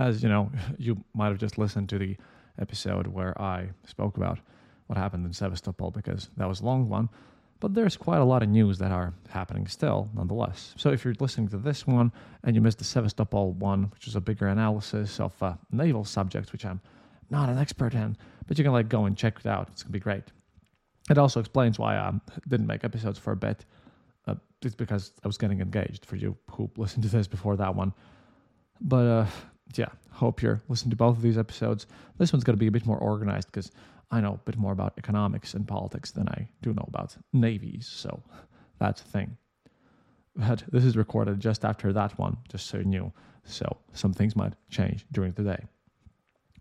As 0.00 0.22
you 0.22 0.30
know, 0.30 0.50
you 0.78 1.04
might 1.14 1.28
have 1.28 1.38
just 1.38 1.58
listened 1.58 1.90
to 1.90 1.98
the 1.98 2.16
episode 2.58 3.06
where 3.06 3.40
I 3.40 3.68
spoke 3.86 4.16
about 4.16 4.38
what 4.86 4.96
happened 4.96 5.24
in 5.26 5.32
Sevastopol 5.32 5.90
because 5.90 6.30
that 6.38 6.48
was 6.48 6.60
a 6.60 6.64
long 6.64 6.88
one, 6.88 7.10
but 7.60 7.74
there's 7.74 7.96
quite 7.96 8.18
a 8.18 8.24
lot 8.24 8.42
of 8.42 8.48
news 8.48 8.78
that 8.78 8.90
are 8.90 9.12
happening 9.28 9.66
still, 9.66 10.08
nonetheless. 10.14 10.74
So 10.76 10.90
if 10.90 11.04
you're 11.04 11.14
listening 11.20 11.48
to 11.48 11.58
this 11.58 11.86
one 11.86 12.10
and 12.42 12.56
you 12.56 12.62
missed 12.62 12.78
the 12.78 12.84
Sevastopol 12.84 13.52
one, 13.52 13.84
which 13.92 14.06
is 14.08 14.16
a 14.16 14.20
bigger 14.20 14.48
analysis 14.48 15.20
of 15.20 15.32
naval 15.70 16.04
subjects, 16.04 16.50
which 16.50 16.64
I'm 16.64 16.80
not 17.28 17.50
an 17.50 17.58
expert 17.58 17.94
in, 17.94 18.16
but 18.48 18.56
you 18.58 18.64
can 18.64 18.72
like 18.72 18.88
go 18.88 19.04
and 19.04 19.16
check 19.16 19.38
it 19.38 19.46
out. 19.46 19.68
It's 19.70 19.82
gonna 19.82 19.92
be 19.92 20.00
great. 20.00 20.24
It 21.10 21.18
also 21.18 21.40
explains 21.40 21.78
why 21.78 21.96
I 21.96 22.12
didn't 22.48 22.66
make 22.66 22.84
episodes 22.84 23.18
for 23.18 23.32
a 23.32 23.36
bit. 23.36 23.66
Uh, 24.26 24.36
it's 24.62 24.74
because 24.74 25.12
I 25.22 25.28
was 25.28 25.36
getting 25.36 25.60
engaged 25.60 26.06
for 26.06 26.16
you 26.16 26.36
who 26.52 26.70
listened 26.76 27.02
to 27.02 27.10
this 27.10 27.28
before 27.28 27.56
that 27.56 27.74
one. 27.74 27.92
But 28.80 29.06
uh, 29.06 29.26
yeah, 29.76 29.88
hope 30.10 30.42
you're 30.42 30.62
listening 30.68 30.90
to 30.90 30.96
both 30.96 31.16
of 31.16 31.22
these 31.22 31.38
episodes. 31.38 31.86
This 32.18 32.32
one's 32.32 32.44
going 32.44 32.56
to 32.56 32.60
be 32.60 32.66
a 32.66 32.72
bit 32.72 32.86
more 32.86 32.98
organized 32.98 33.48
because 33.48 33.70
I 34.10 34.20
know 34.20 34.34
a 34.34 34.44
bit 34.44 34.56
more 34.56 34.72
about 34.72 34.94
economics 34.98 35.54
and 35.54 35.66
politics 35.66 36.10
than 36.10 36.28
I 36.28 36.48
do 36.62 36.72
know 36.72 36.84
about 36.88 37.16
navies. 37.32 37.86
So 37.86 38.22
that's 38.78 39.00
a 39.00 39.04
thing. 39.04 39.36
But 40.36 40.64
this 40.70 40.84
is 40.84 40.96
recorded 40.96 41.40
just 41.40 41.64
after 41.64 41.92
that 41.92 42.18
one, 42.18 42.38
just 42.48 42.66
so 42.66 42.78
you 42.78 42.84
knew. 42.84 43.12
So 43.44 43.78
some 43.92 44.12
things 44.12 44.36
might 44.36 44.52
change 44.68 45.06
during 45.12 45.32
the 45.32 45.42
day. 45.42 45.64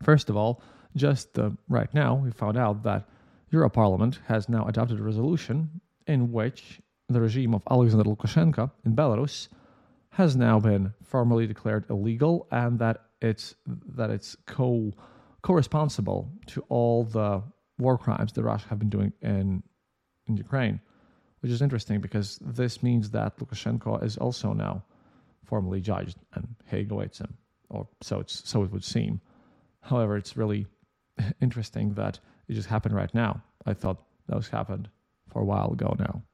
First 0.02 0.30
of 0.30 0.38
all, 0.38 0.62
just 0.96 1.38
uh, 1.38 1.52
right 1.68 1.94
now, 1.94 2.16
we 2.16 2.32
found 2.32 2.58
out 2.58 2.84
that 2.84 3.08
Europarliament 3.52 4.20
has 4.28 4.50
now 4.50 4.66
adopted 4.66 5.00
a 5.00 5.04
resolution 5.04 5.82
in 6.08 6.32
which 6.32 6.82
the 7.10 7.22
regime 7.22 7.54
of 7.54 7.64
Alexander 7.70 8.06
Lukashenko 8.06 8.72
in 8.86 8.96
Belarus 8.96 9.48
has 10.20 10.36
now 10.36 10.60
been 10.60 10.94
formally 11.02 11.48
declared 11.48 11.90
illegal 11.90 12.46
and 12.52 12.78
that 12.78 13.06
it's 13.22 13.56
that 13.96 14.10
it's 14.10 14.36
co 14.46 14.94
co-responsible 15.44 16.30
to 16.46 16.60
all 16.68 17.06
the 17.06 17.42
war 17.78 17.98
crimes 17.98 18.34
that 18.34 18.44
Russia 18.44 18.68
have 18.68 18.80
been 18.80 18.90
doing 18.90 19.14
in 19.22 19.64
in 20.28 20.36
Ukraine, 20.36 20.82
which 21.40 21.54
is 21.54 21.62
interesting 21.62 22.02
because 22.02 22.38
this 22.42 22.84
means 22.84 23.10
that 23.12 23.38
Lukashenko 23.38 24.04
is 24.04 24.18
also 24.18 24.52
now 24.52 24.84
formally 25.46 25.80
judged 25.80 26.18
and 26.34 26.46
Hague 26.66 26.92
awaits 26.92 27.20
him, 27.20 27.34
or 27.70 27.88
so 28.02 28.20
it's 28.20 28.36
so 28.52 28.64
it 28.66 28.72
would 28.74 28.84
seem. 28.84 29.22
However, 29.80 30.18
it's 30.18 30.36
really 30.36 30.68
interesting 31.42 31.94
that 31.94 32.20
it 32.50 32.56
just 32.56 32.68
happened 32.68 32.94
right 32.94 33.14
now. 33.14 33.42
I 33.66 33.74
thought 33.74 34.04
that 34.28 34.36
was 34.36 34.50
happened 34.50 34.90
for 35.30 35.42
a 35.42 35.46
while 35.46 35.72
ago 35.72 35.96
now. 35.98 36.16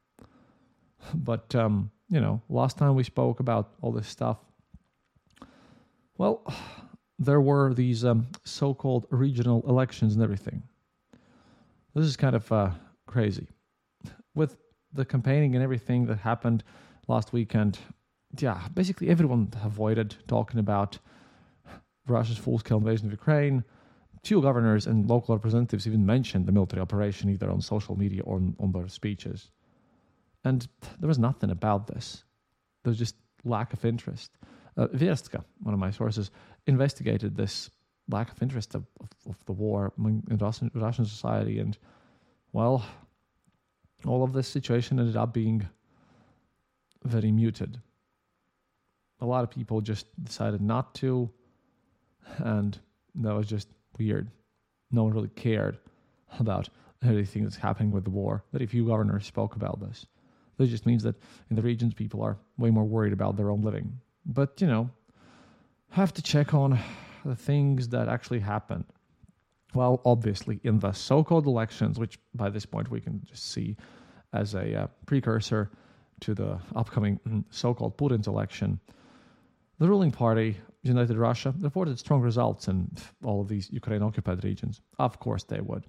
But 1.13 1.53
um, 1.53 1.91
you 2.09 2.21
know, 2.21 2.41
last 2.49 2.77
time 2.77 2.95
we 2.95 3.03
spoke 3.03 3.39
about 3.39 3.73
all 3.81 3.91
this 3.91 4.07
stuff, 4.07 4.37
well, 6.17 6.41
there 7.19 7.41
were 7.41 7.73
these 7.73 8.05
um, 8.05 8.27
so-called 8.43 9.05
regional 9.09 9.63
elections 9.67 10.15
and 10.15 10.23
everything. 10.23 10.63
This 11.93 12.05
is 12.05 12.17
kind 12.17 12.35
of 12.35 12.51
uh, 12.51 12.71
crazy. 13.07 13.47
With 14.33 14.57
the 14.93 15.05
campaigning 15.05 15.55
and 15.55 15.63
everything 15.63 16.05
that 16.07 16.17
happened 16.19 16.63
last 17.07 17.33
weekend, 17.33 17.79
yeah, 18.37 18.67
basically 18.73 19.09
everyone 19.09 19.51
avoided 19.63 20.15
talking 20.27 20.59
about 20.59 20.97
Russia's 22.07 22.37
full-scale 22.37 22.77
invasion 22.77 23.07
of 23.07 23.11
Ukraine. 23.11 23.63
Two 24.23 24.41
governors 24.41 24.87
and 24.87 25.07
local 25.07 25.35
representatives 25.35 25.87
even 25.87 26.05
mentioned 26.05 26.45
the 26.45 26.51
military 26.51 26.81
operation 26.81 27.29
either 27.29 27.49
on 27.49 27.61
social 27.61 27.97
media 27.97 28.21
or 28.23 28.37
on, 28.37 28.55
on 28.59 28.71
their 28.71 28.87
speeches. 28.87 29.51
And 30.45 30.67
there 30.99 31.07
was 31.07 31.19
nothing 31.19 31.49
about 31.49 31.87
this. 31.87 32.23
There 32.83 32.91
was 32.91 32.99
just 32.99 33.15
lack 33.43 33.73
of 33.73 33.83
interest. 33.83 34.31
Uh, 34.77 34.87
Verstka, 34.87 35.43
one 35.63 35.73
of 35.73 35.79
my 35.79 35.91
sources, 35.91 36.31
investigated 36.67 37.35
this 37.35 37.69
lack 38.09 38.31
of 38.31 38.41
interest 38.41 38.75
of, 38.75 38.85
of, 39.01 39.09
of 39.27 39.45
the 39.45 39.53
war 39.53 39.91
in 39.97 40.37
Russian, 40.39 40.71
Russian 40.75 41.05
society. 41.05 41.59
And, 41.59 41.77
well, 42.53 42.85
all 44.05 44.23
of 44.23 44.33
this 44.33 44.47
situation 44.47 44.99
ended 44.99 45.17
up 45.17 45.33
being 45.33 45.67
very 47.03 47.31
muted. 47.31 47.81
A 49.21 49.25
lot 49.25 49.43
of 49.43 49.49
people 49.49 49.81
just 49.81 50.05
decided 50.23 50.61
not 50.61 50.93
to, 50.95 51.29
and 52.37 52.77
that 53.15 53.33
was 53.33 53.47
just 53.47 53.69
weird. 53.97 54.29
No 54.91 55.03
one 55.05 55.13
really 55.13 55.29
cared 55.29 55.79
about 56.39 56.69
everything 57.01 57.43
that's 57.43 57.55
happening 57.55 57.91
with 57.91 58.03
the 58.03 58.09
war. 58.09 58.43
Very 58.51 58.67
few 58.67 58.85
governors 58.85 59.25
spoke 59.25 59.55
about 59.55 59.79
this. 59.79 60.05
This 60.57 60.69
just 60.69 60.85
means 60.85 61.03
that 61.03 61.15
in 61.49 61.55
the 61.55 61.61
regions, 61.61 61.93
people 61.93 62.21
are 62.21 62.37
way 62.57 62.69
more 62.69 62.85
worried 62.85 63.13
about 63.13 63.35
their 63.35 63.49
own 63.49 63.61
living. 63.61 63.99
But, 64.25 64.61
you 64.61 64.67
know, 64.67 64.89
have 65.89 66.13
to 66.13 66.21
check 66.21 66.53
on 66.53 66.79
the 67.23 67.35
things 67.35 67.89
that 67.89 68.07
actually 68.07 68.39
happened. 68.39 68.85
Well, 69.73 70.01
obviously, 70.05 70.59
in 70.63 70.79
the 70.79 70.93
so 70.93 71.23
called 71.23 71.45
elections, 71.47 71.99
which 71.99 72.17
by 72.33 72.49
this 72.49 72.65
point 72.65 72.89
we 72.89 73.01
can 73.01 73.21
just 73.25 73.51
see 73.51 73.75
as 74.33 74.53
a 74.53 74.83
uh, 74.83 74.87
precursor 75.05 75.71
to 76.21 76.33
the 76.33 76.59
upcoming 76.75 77.45
so 77.49 77.73
called 77.73 77.97
Putin's 77.97 78.27
election, 78.27 78.79
the 79.79 79.87
ruling 79.87 80.11
party, 80.11 80.57
United 80.83 81.17
Russia, 81.17 81.53
reported 81.59 81.99
strong 81.99 82.21
results 82.21 82.67
in 82.69 82.89
all 83.23 83.41
of 83.41 83.49
these 83.49 83.69
Ukraine 83.71 84.01
occupied 84.01 84.43
regions. 84.43 84.81
Of 84.99 85.19
course, 85.19 85.43
they 85.43 85.59
would 85.59 85.85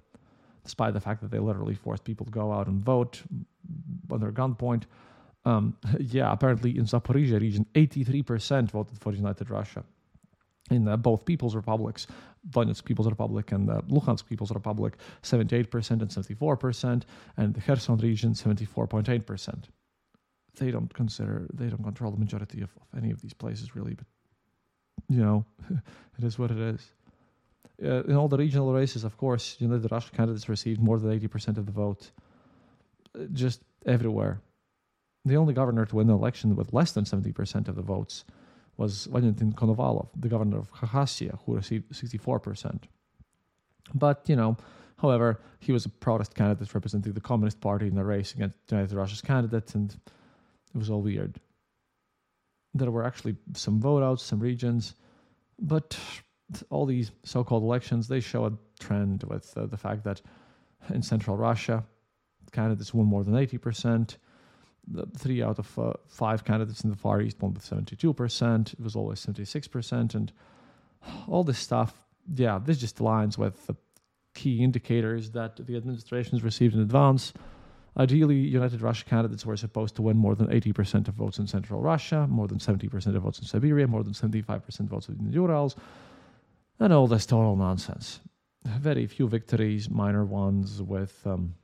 despite 0.67 0.93
the 0.93 0.99
fact 0.99 1.21
that 1.21 1.31
they 1.31 1.39
literally 1.39 1.75
forced 1.75 2.03
people 2.03 2.25
to 2.25 2.31
go 2.31 2.51
out 2.51 2.67
and 2.67 2.83
vote 2.83 3.21
under 4.11 4.31
gunpoint. 4.33 4.83
Um, 5.45 5.77
yeah, 5.99 6.29
apparently 6.31 6.77
in 6.77 6.83
Zaporizhia 6.83 7.39
region, 7.39 7.65
83% 7.73 8.71
voted 8.71 8.97
for 8.99 9.13
United 9.13 9.49
Russia. 9.49 9.83
In 10.69 10.85
uh, 10.89 10.97
both 10.97 11.23
People's 11.23 11.55
Republics, 11.55 12.07
Donetsk 12.49 12.83
People's 12.83 13.07
Republic 13.07 13.53
and 13.53 13.69
uh, 13.69 13.79
Luhansk 13.87 14.25
People's 14.27 14.51
Republic, 14.51 14.97
78% 15.23 16.01
and 16.03 16.09
74%, 16.09 17.03
and 17.37 17.53
the 17.53 17.61
Kherson 17.61 17.97
region, 17.99 18.33
74.8%. 18.33 19.63
They 20.59 20.71
don't 20.71 20.93
consider, 20.93 21.47
they 21.53 21.67
don't 21.67 21.83
control 21.83 22.11
the 22.11 22.19
majority 22.19 22.61
of, 22.61 22.71
of 22.81 22.87
any 23.01 23.11
of 23.11 23.21
these 23.21 23.33
places 23.33 23.73
really, 23.73 23.93
but 23.93 24.07
you 25.07 25.21
know, 25.21 25.45
it 26.17 26.23
is 26.25 26.37
what 26.37 26.51
it 26.51 26.57
is 26.57 26.91
uh, 27.83 28.03
in 28.03 28.15
all 28.15 28.27
the 28.27 28.37
regional 28.37 28.73
races, 28.73 29.03
of 29.03 29.17
course, 29.17 29.55
you 29.59 29.67
know, 29.67 29.77
the 29.77 29.89
Russian 29.89 30.15
candidates 30.15 30.49
received 30.49 30.81
more 30.81 30.99
than 30.99 31.17
80% 31.19 31.57
of 31.57 31.65
the 31.65 31.71
vote, 31.71 32.11
uh, 33.15 33.25
just 33.33 33.61
everywhere. 33.85 34.41
The 35.25 35.37
only 35.37 35.53
governor 35.53 35.85
to 35.85 35.95
win 35.95 36.09
an 36.09 36.15
election 36.15 36.55
with 36.55 36.73
less 36.73 36.91
than 36.91 37.05
70% 37.05 37.67
of 37.67 37.75
the 37.75 37.81
votes 37.81 38.23
was 38.77 39.05
Valentin 39.05 39.53
Konovalov, 39.53 40.09
the 40.15 40.29
governor 40.29 40.59
of 40.59 40.71
Khakassia, 40.71 41.39
who 41.45 41.55
received 41.55 41.91
64%. 41.91 42.83
But, 43.93 44.23
you 44.27 44.35
know, 44.35 44.57
However, 44.97 45.39
he 45.59 45.71
was 45.71 45.85
a 45.85 45.89
protest 45.89 46.33
candidate 46.33 46.73
representing 46.73 47.13
the 47.13 47.21
Communist 47.21 47.61
Party 47.61 47.87
in 47.87 47.95
the 47.95 48.03
race 48.03 48.33
against 48.33 48.55
United 48.69 48.95
Russia's 48.95 49.21
candidate, 49.21 49.75
and 49.75 49.91
it 49.93 50.77
was 50.77 50.89
all 50.89 51.01
weird. 51.01 51.39
There 52.73 52.91
were 52.91 53.03
actually 53.03 53.35
some 53.53 53.79
vote 53.79 54.03
outs, 54.03 54.23
some 54.23 54.39
regions, 54.39 54.95
but 55.59 55.97
all 56.69 56.85
these 56.85 57.11
so-called 57.23 57.63
elections 57.63 58.07
they 58.07 58.19
show 58.19 58.45
a 58.45 58.53
trend 58.79 59.23
with 59.23 59.55
uh, 59.57 59.65
the 59.65 59.77
fact 59.77 60.03
that 60.03 60.21
in 60.93 61.01
central 61.01 61.35
Russia, 61.35 61.83
candidates 62.51 62.93
won 62.93 63.05
more 63.05 63.23
than 63.23 63.35
eighty 63.35 63.57
percent. 63.57 64.17
The 64.89 65.05
three 65.17 65.43
out 65.43 65.59
of 65.59 65.77
uh, 65.77 65.93
five 66.07 66.45
candidates 66.45 66.81
in 66.81 66.89
the 66.89 66.95
Far 66.95 67.21
East 67.21 67.41
won 67.41 67.53
with 67.53 67.63
seventy-two 67.63 68.13
percent. 68.13 68.73
It 68.73 68.79
was 68.79 68.95
always 68.95 69.19
seventy-six 69.19 69.67
percent, 69.67 70.15
and 70.15 70.31
all 71.27 71.43
this 71.43 71.59
stuff. 71.59 72.01
Yeah, 72.33 72.59
this 72.63 72.77
just 72.77 72.97
aligns 72.97 73.37
with 73.37 73.67
the 73.67 73.75
key 74.33 74.63
indicators 74.63 75.31
that 75.31 75.65
the 75.65 75.75
administrations 75.75 76.43
received 76.43 76.75
in 76.75 76.81
advance. 76.81 77.33
Ideally, 77.97 78.35
United 78.35 78.81
Russia 78.81 79.05
candidates 79.05 79.45
were 79.45 79.57
supposed 79.57 79.95
to 79.95 80.03
win 80.03 80.17
more 80.17 80.35
than 80.35 80.47
80% 80.47 81.07
of 81.07 81.15
votes 81.15 81.39
in 81.39 81.47
central 81.47 81.81
Russia, 81.81 82.27
more 82.29 82.47
than 82.47 82.59
70% 82.59 83.15
of 83.15 83.23
votes 83.23 83.39
in 83.39 83.45
Siberia, 83.45 83.87
more 83.87 84.03
than 84.03 84.13
75% 84.13 84.79
of 84.81 84.85
votes 84.85 85.09
in 85.09 85.17
the 85.25 85.31
Urals, 85.31 85.75
and 86.79 86.93
all 86.93 87.07
this 87.07 87.25
total 87.25 87.55
nonsense. 87.55 88.19
Very 88.65 89.07
few 89.07 89.27
victories, 89.27 89.89
minor 89.89 90.25
ones, 90.25 90.81
with 90.81 91.15
um, 91.25 91.55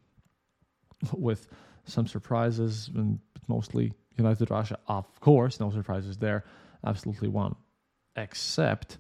with 1.14 1.48
some 1.86 2.08
surprises, 2.08 2.90
and 2.96 3.20
mostly 3.48 3.94
United 4.18 4.50
Russia, 4.50 4.78
of 4.88 5.20
course, 5.20 5.60
no 5.60 5.70
surprises 5.70 6.18
there, 6.18 6.46
absolutely 6.86 7.28
won. 7.28 7.56
Except 8.16 9.00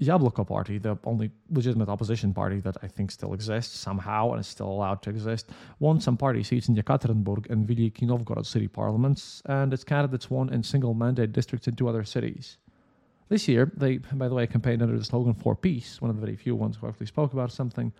Yabloko 0.00 0.46
party, 0.46 0.76
the 0.78 0.98
only 1.04 1.30
legitimate 1.50 1.88
opposition 1.88 2.34
party 2.34 2.60
that 2.60 2.76
I 2.82 2.88
think 2.88 3.10
still 3.10 3.32
exists 3.32 3.78
somehow 3.78 4.32
and 4.32 4.40
is 4.40 4.46
still 4.46 4.68
allowed 4.68 5.00
to 5.02 5.10
exist, 5.10 5.50
won 5.78 6.00
some 6.00 6.18
party 6.18 6.42
seats 6.42 6.68
in 6.68 6.76
Yekaterinburg 6.76 7.48
and 7.48 7.66
Veliki 7.66 8.02
Novgorod 8.02 8.46
city 8.46 8.68
parliaments, 8.68 9.42
and 9.46 9.72
its 9.72 9.84
candidates 9.84 10.30
won 10.30 10.52
in 10.52 10.62
single 10.62 10.92
mandate 10.92 11.32
districts 11.32 11.66
in 11.66 11.76
two 11.76 11.88
other 11.88 12.04
cities. 12.04 12.58
This 13.28 13.48
year, 13.48 13.72
they, 13.76 13.98
by 13.98 14.28
the 14.28 14.34
way, 14.34 14.46
campaigned 14.46 14.82
under 14.82 14.96
the 14.96 15.04
slogan 15.04 15.34
for 15.34 15.56
peace, 15.56 16.00
one 16.00 16.10
of 16.10 16.16
the 16.16 16.24
very 16.24 16.36
few 16.36 16.54
ones 16.54 16.76
who 16.76 16.86
actually 16.86 17.06
spoke 17.06 17.32
about 17.32 17.50
something. 17.50 17.92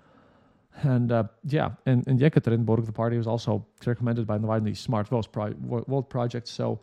And 0.82 1.11
uh, 1.11 1.25
yeah, 1.44 1.70
in, 1.87 2.05
in 2.06 2.19
Yekaterinburg, 2.19 2.87
the 2.87 2.93
party 2.93 3.17
was 3.17 3.26
also 3.26 3.67
recommended 3.84 4.26
by 4.26 4.38
the 4.38 4.46
widely 4.46 4.75
Smart 4.75 5.08
Votes 5.08 5.26
Pro- 5.26 5.55
Vote 5.55 6.11
Project, 6.11 6.46
so 6.46 6.81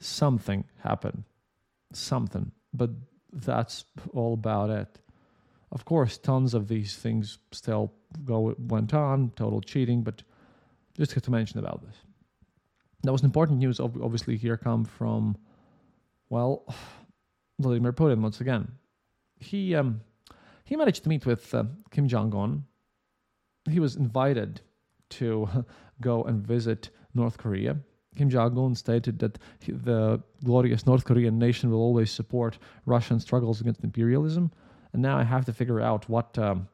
something 0.00 0.64
happened. 0.82 1.24
Something. 1.92 2.50
But 2.72 2.90
that's 3.32 3.84
all 4.12 4.34
about 4.34 4.70
it. 4.70 4.98
Of 5.70 5.84
course, 5.84 6.18
tons 6.18 6.54
of 6.54 6.68
these 6.68 6.96
things 6.96 7.38
still 7.52 7.92
go 8.24 8.54
went 8.58 8.94
on, 8.94 9.32
total 9.36 9.60
cheating, 9.60 10.02
but 10.02 10.22
just 10.96 11.12
to 11.22 11.30
mention 11.30 11.58
about 11.58 11.82
this. 11.84 11.96
That 13.02 13.12
was 13.12 13.22
important 13.22 13.58
news. 13.58 13.78
Obviously, 13.78 14.36
here 14.36 14.56
come 14.56 14.84
from, 14.84 15.36
well, 16.30 16.64
Vladimir 17.58 17.92
Putin 17.92 18.20
once 18.20 18.40
again. 18.40 18.72
He 19.38 19.74
um, 19.74 20.00
he 20.64 20.76
managed 20.76 21.02
to 21.04 21.08
meet 21.08 21.26
with 21.26 21.54
uh, 21.54 21.64
Kim 21.90 22.08
Jong 22.08 22.34
Un. 22.34 22.64
He 23.70 23.80
was 23.80 23.96
invited 23.96 24.60
to 25.10 25.48
go 26.00 26.24
and 26.24 26.46
visit 26.46 26.90
North 27.14 27.38
Korea 27.38 27.76
Kim 28.18 28.28
Jong 28.28 28.58
un 28.58 28.74
stated 28.74 29.20
that 29.20 29.38
the 29.66 30.20
glorious 30.44 30.86
North 30.86 31.04
Korean 31.04 31.38
nation 31.38 31.70
will 31.70 31.80
always 31.80 32.10
support 32.10 32.58
Russian 32.84 33.20
struggles 33.20 33.60
against 33.60 33.84
imperialism. 33.84 34.50
And 34.92 35.00
now 35.00 35.16
I 35.16 35.22
have 35.22 35.44
to 35.44 35.52
figure 35.52 35.80
out 35.80 36.08
what 36.08 36.36
um, 36.36 36.68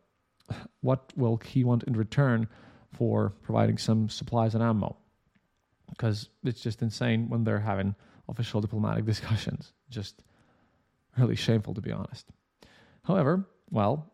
what 0.81 1.13
will 1.17 1.37
he 1.37 1.63
want 1.63 1.85
in 1.85 1.95
return 1.95 2.49
for 2.93 3.35
providing 3.43 3.77
some 3.77 4.09
supplies 4.09 4.55
and 4.55 4.63
ammo, 4.63 4.97
because 5.91 6.31
it's 6.45 6.63
just 6.63 6.81
insane 6.81 7.29
when 7.29 7.45
they're 7.45 7.59
having 7.59 7.95
official 8.29 8.61
diplomatic 8.61 9.05
discussions. 9.13 9.73
Just 9.91 10.23
really 11.19 11.37
shameful, 11.37 11.75
to 11.75 11.81
be 11.81 11.93
honest. 11.93 12.27
However, 13.05 13.47
well, 13.71 14.13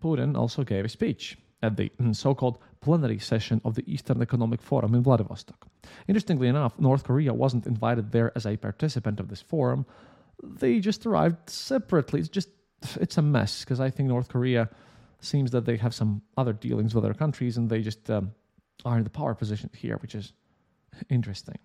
Putin 0.00 0.36
also 0.36 0.64
gave 0.64 0.84
a 0.84 0.88
speech 0.88 1.36
at 1.62 1.76
the 1.76 1.90
so 2.12 2.34
called 2.34 2.58
plenary 2.80 3.18
session 3.18 3.60
of 3.64 3.74
the 3.74 3.92
Eastern 3.92 4.22
Economic 4.22 4.62
Forum 4.62 4.94
in 4.94 5.02
Vladivostok. 5.02 5.66
Interestingly 6.06 6.48
enough, 6.48 6.78
North 6.78 7.04
Korea 7.04 7.34
wasn't 7.34 7.66
invited 7.66 8.12
there 8.12 8.32
as 8.36 8.46
a 8.46 8.56
participant 8.56 9.18
of 9.20 9.28
this 9.28 9.42
forum. 9.42 9.84
They 10.42 10.78
just 10.78 11.04
arrived 11.04 11.50
separately. 11.50 12.20
It's 12.20 12.28
just, 12.28 12.50
it's 13.00 13.18
a 13.18 13.22
mess 13.22 13.64
because 13.64 13.80
I 13.80 13.90
think 13.90 14.08
North 14.08 14.28
Korea 14.28 14.70
seems 15.20 15.50
that 15.50 15.64
they 15.64 15.76
have 15.76 15.94
some 15.94 16.22
other 16.36 16.52
dealings 16.52 16.94
with 16.94 17.04
other 17.04 17.14
countries 17.14 17.56
and 17.56 17.68
they 17.68 17.82
just 17.82 18.08
um, 18.08 18.32
are 18.84 18.98
in 18.98 19.04
the 19.04 19.10
power 19.10 19.34
position 19.34 19.70
here, 19.74 19.96
which 19.96 20.14
is 20.14 20.32
interesting. 21.10 21.58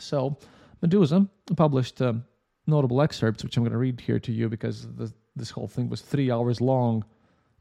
So, 0.00 0.36
Meduza 0.82 1.28
published 1.56 2.02
um, 2.02 2.24
notable 2.68 3.02
excerpts, 3.02 3.42
which 3.42 3.56
I'm 3.56 3.64
going 3.64 3.72
to 3.72 3.78
read 3.78 4.00
here 4.00 4.20
to 4.20 4.32
you 4.32 4.48
because 4.48 4.86
the, 4.94 5.12
this 5.34 5.50
whole 5.50 5.68
thing 5.68 5.88
was 5.88 6.00
three 6.00 6.30
hours 6.30 6.60
long 6.60 7.04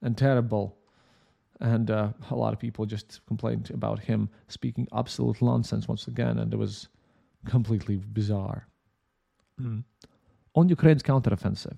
and 0.01 0.17
terrible 0.17 0.77
and 1.59 1.89
uh, 1.89 2.09
a 2.29 2.35
lot 2.35 2.53
of 2.53 2.59
people 2.59 2.85
just 2.85 3.21
complained 3.27 3.71
about 3.73 3.99
him 3.99 4.29
speaking 4.47 4.87
absolute 4.93 5.41
nonsense 5.41 5.87
once 5.87 6.07
again, 6.07 6.37
and 6.39 6.53
it 6.53 6.57
was 6.57 6.87
completely 7.45 7.97
bizarre. 7.97 8.67
Mm. 9.59 9.83
On 10.55 10.69
Ukraine's 10.69 11.03
counteroffensive, 11.03 11.77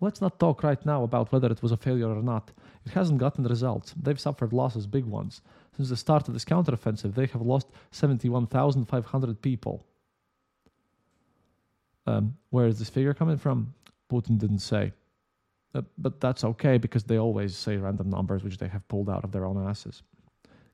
let's 0.00 0.20
not 0.20 0.40
talk 0.40 0.62
right 0.62 0.84
now 0.86 1.02
about 1.02 1.32
whether 1.32 1.50
it 1.50 1.62
was 1.62 1.72
a 1.72 1.76
failure 1.76 2.08
or 2.08 2.22
not. 2.22 2.50
It 2.86 2.92
hasn't 2.92 3.18
gotten 3.18 3.44
results. 3.44 3.94
They've 4.00 4.20
suffered 4.20 4.52
losses, 4.52 4.86
big 4.86 5.04
ones. 5.04 5.42
Since 5.76 5.90
the 5.90 5.96
start 5.96 6.28
of 6.28 6.34
this 6.34 6.44
counteroffensive, 6.44 7.14
they 7.14 7.26
have 7.26 7.42
lost 7.42 7.68
71,500 7.90 9.42
people. 9.42 9.84
Um, 12.06 12.36
where 12.50 12.66
is 12.66 12.78
this 12.78 12.88
figure 12.88 13.14
coming 13.14 13.36
from? 13.36 13.74
Putin 14.10 14.38
didn't 14.38 14.60
say. 14.60 14.92
Uh, 15.74 15.82
but 15.98 16.20
that's 16.20 16.44
okay 16.44 16.78
because 16.78 17.04
they 17.04 17.18
always 17.18 17.56
say 17.56 17.76
random 17.76 18.08
numbers 18.08 18.42
which 18.42 18.58
they 18.58 18.68
have 18.68 18.86
pulled 18.88 19.10
out 19.10 19.24
of 19.24 19.32
their 19.32 19.44
own 19.44 19.68
asses. 19.68 20.02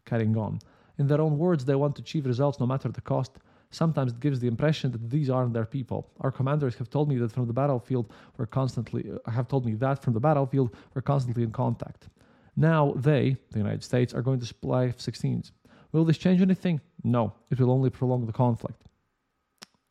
Carrying 0.05 0.37
on. 0.37 0.59
In 0.99 1.07
their 1.07 1.21
own 1.21 1.39
words, 1.39 1.65
they 1.65 1.75
want 1.75 1.97
to 1.97 2.03
achieve 2.03 2.27
results 2.27 2.61
no 2.61 2.67
matter 2.67 2.89
the 2.89 3.01
cost. 3.01 3.39
Sometimes 3.71 4.13
it 4.13 4.21
gives 4.21 4.39
the 4.39 4.49
impression 4.49 4.93
that 4.93 5.11
these 5.11 5.31
aren't 5.31 5.55
their 5.55 5.65
people. 5.65 6.11
Our 6.21 6.31
commanders 6.31 6.77
have 6.77 6.91
told 6.91 7.09
me 7.09 7.17
that 7.17 7.33
from 7.33 7.47
the 7.47 7.55
battlefield 7.55 8.13
we're 8.37 8.47
constantly 8.47 9.11
uh, 9.11 9.31
have 9.31 9.49
told 9.49 9.65
me 9.65 9.75
that 9.75 10.03
from 10.03 10.13
the 10.13 10.21
battlefield 10.21 10.77
we're 10.95 11.03
constantly 11.03 11.43
in 11.43 11.53
contact. 11.53 12.09
Now 12.55 12.93
they, 12.97 13.37
the 13.51 13.59
United 13.59 13.83
States, 13.83 14.13
are 14.13 14.21
going 14.21 14.41
to 14.41 14.47
supply 14.47 14.87
F-16s. 14.89 15.53
Will 15.93 16.05
this 16.05 16.19
change 16.19 16.43
anything? 16.43 16.81
No, 17.03 17.33
it 17.51 17.59
will 17.59 17.71
only 17.71 17.89
prolong 17.89 18.27
the 18.27 18.33
conflict. 18.33 18.85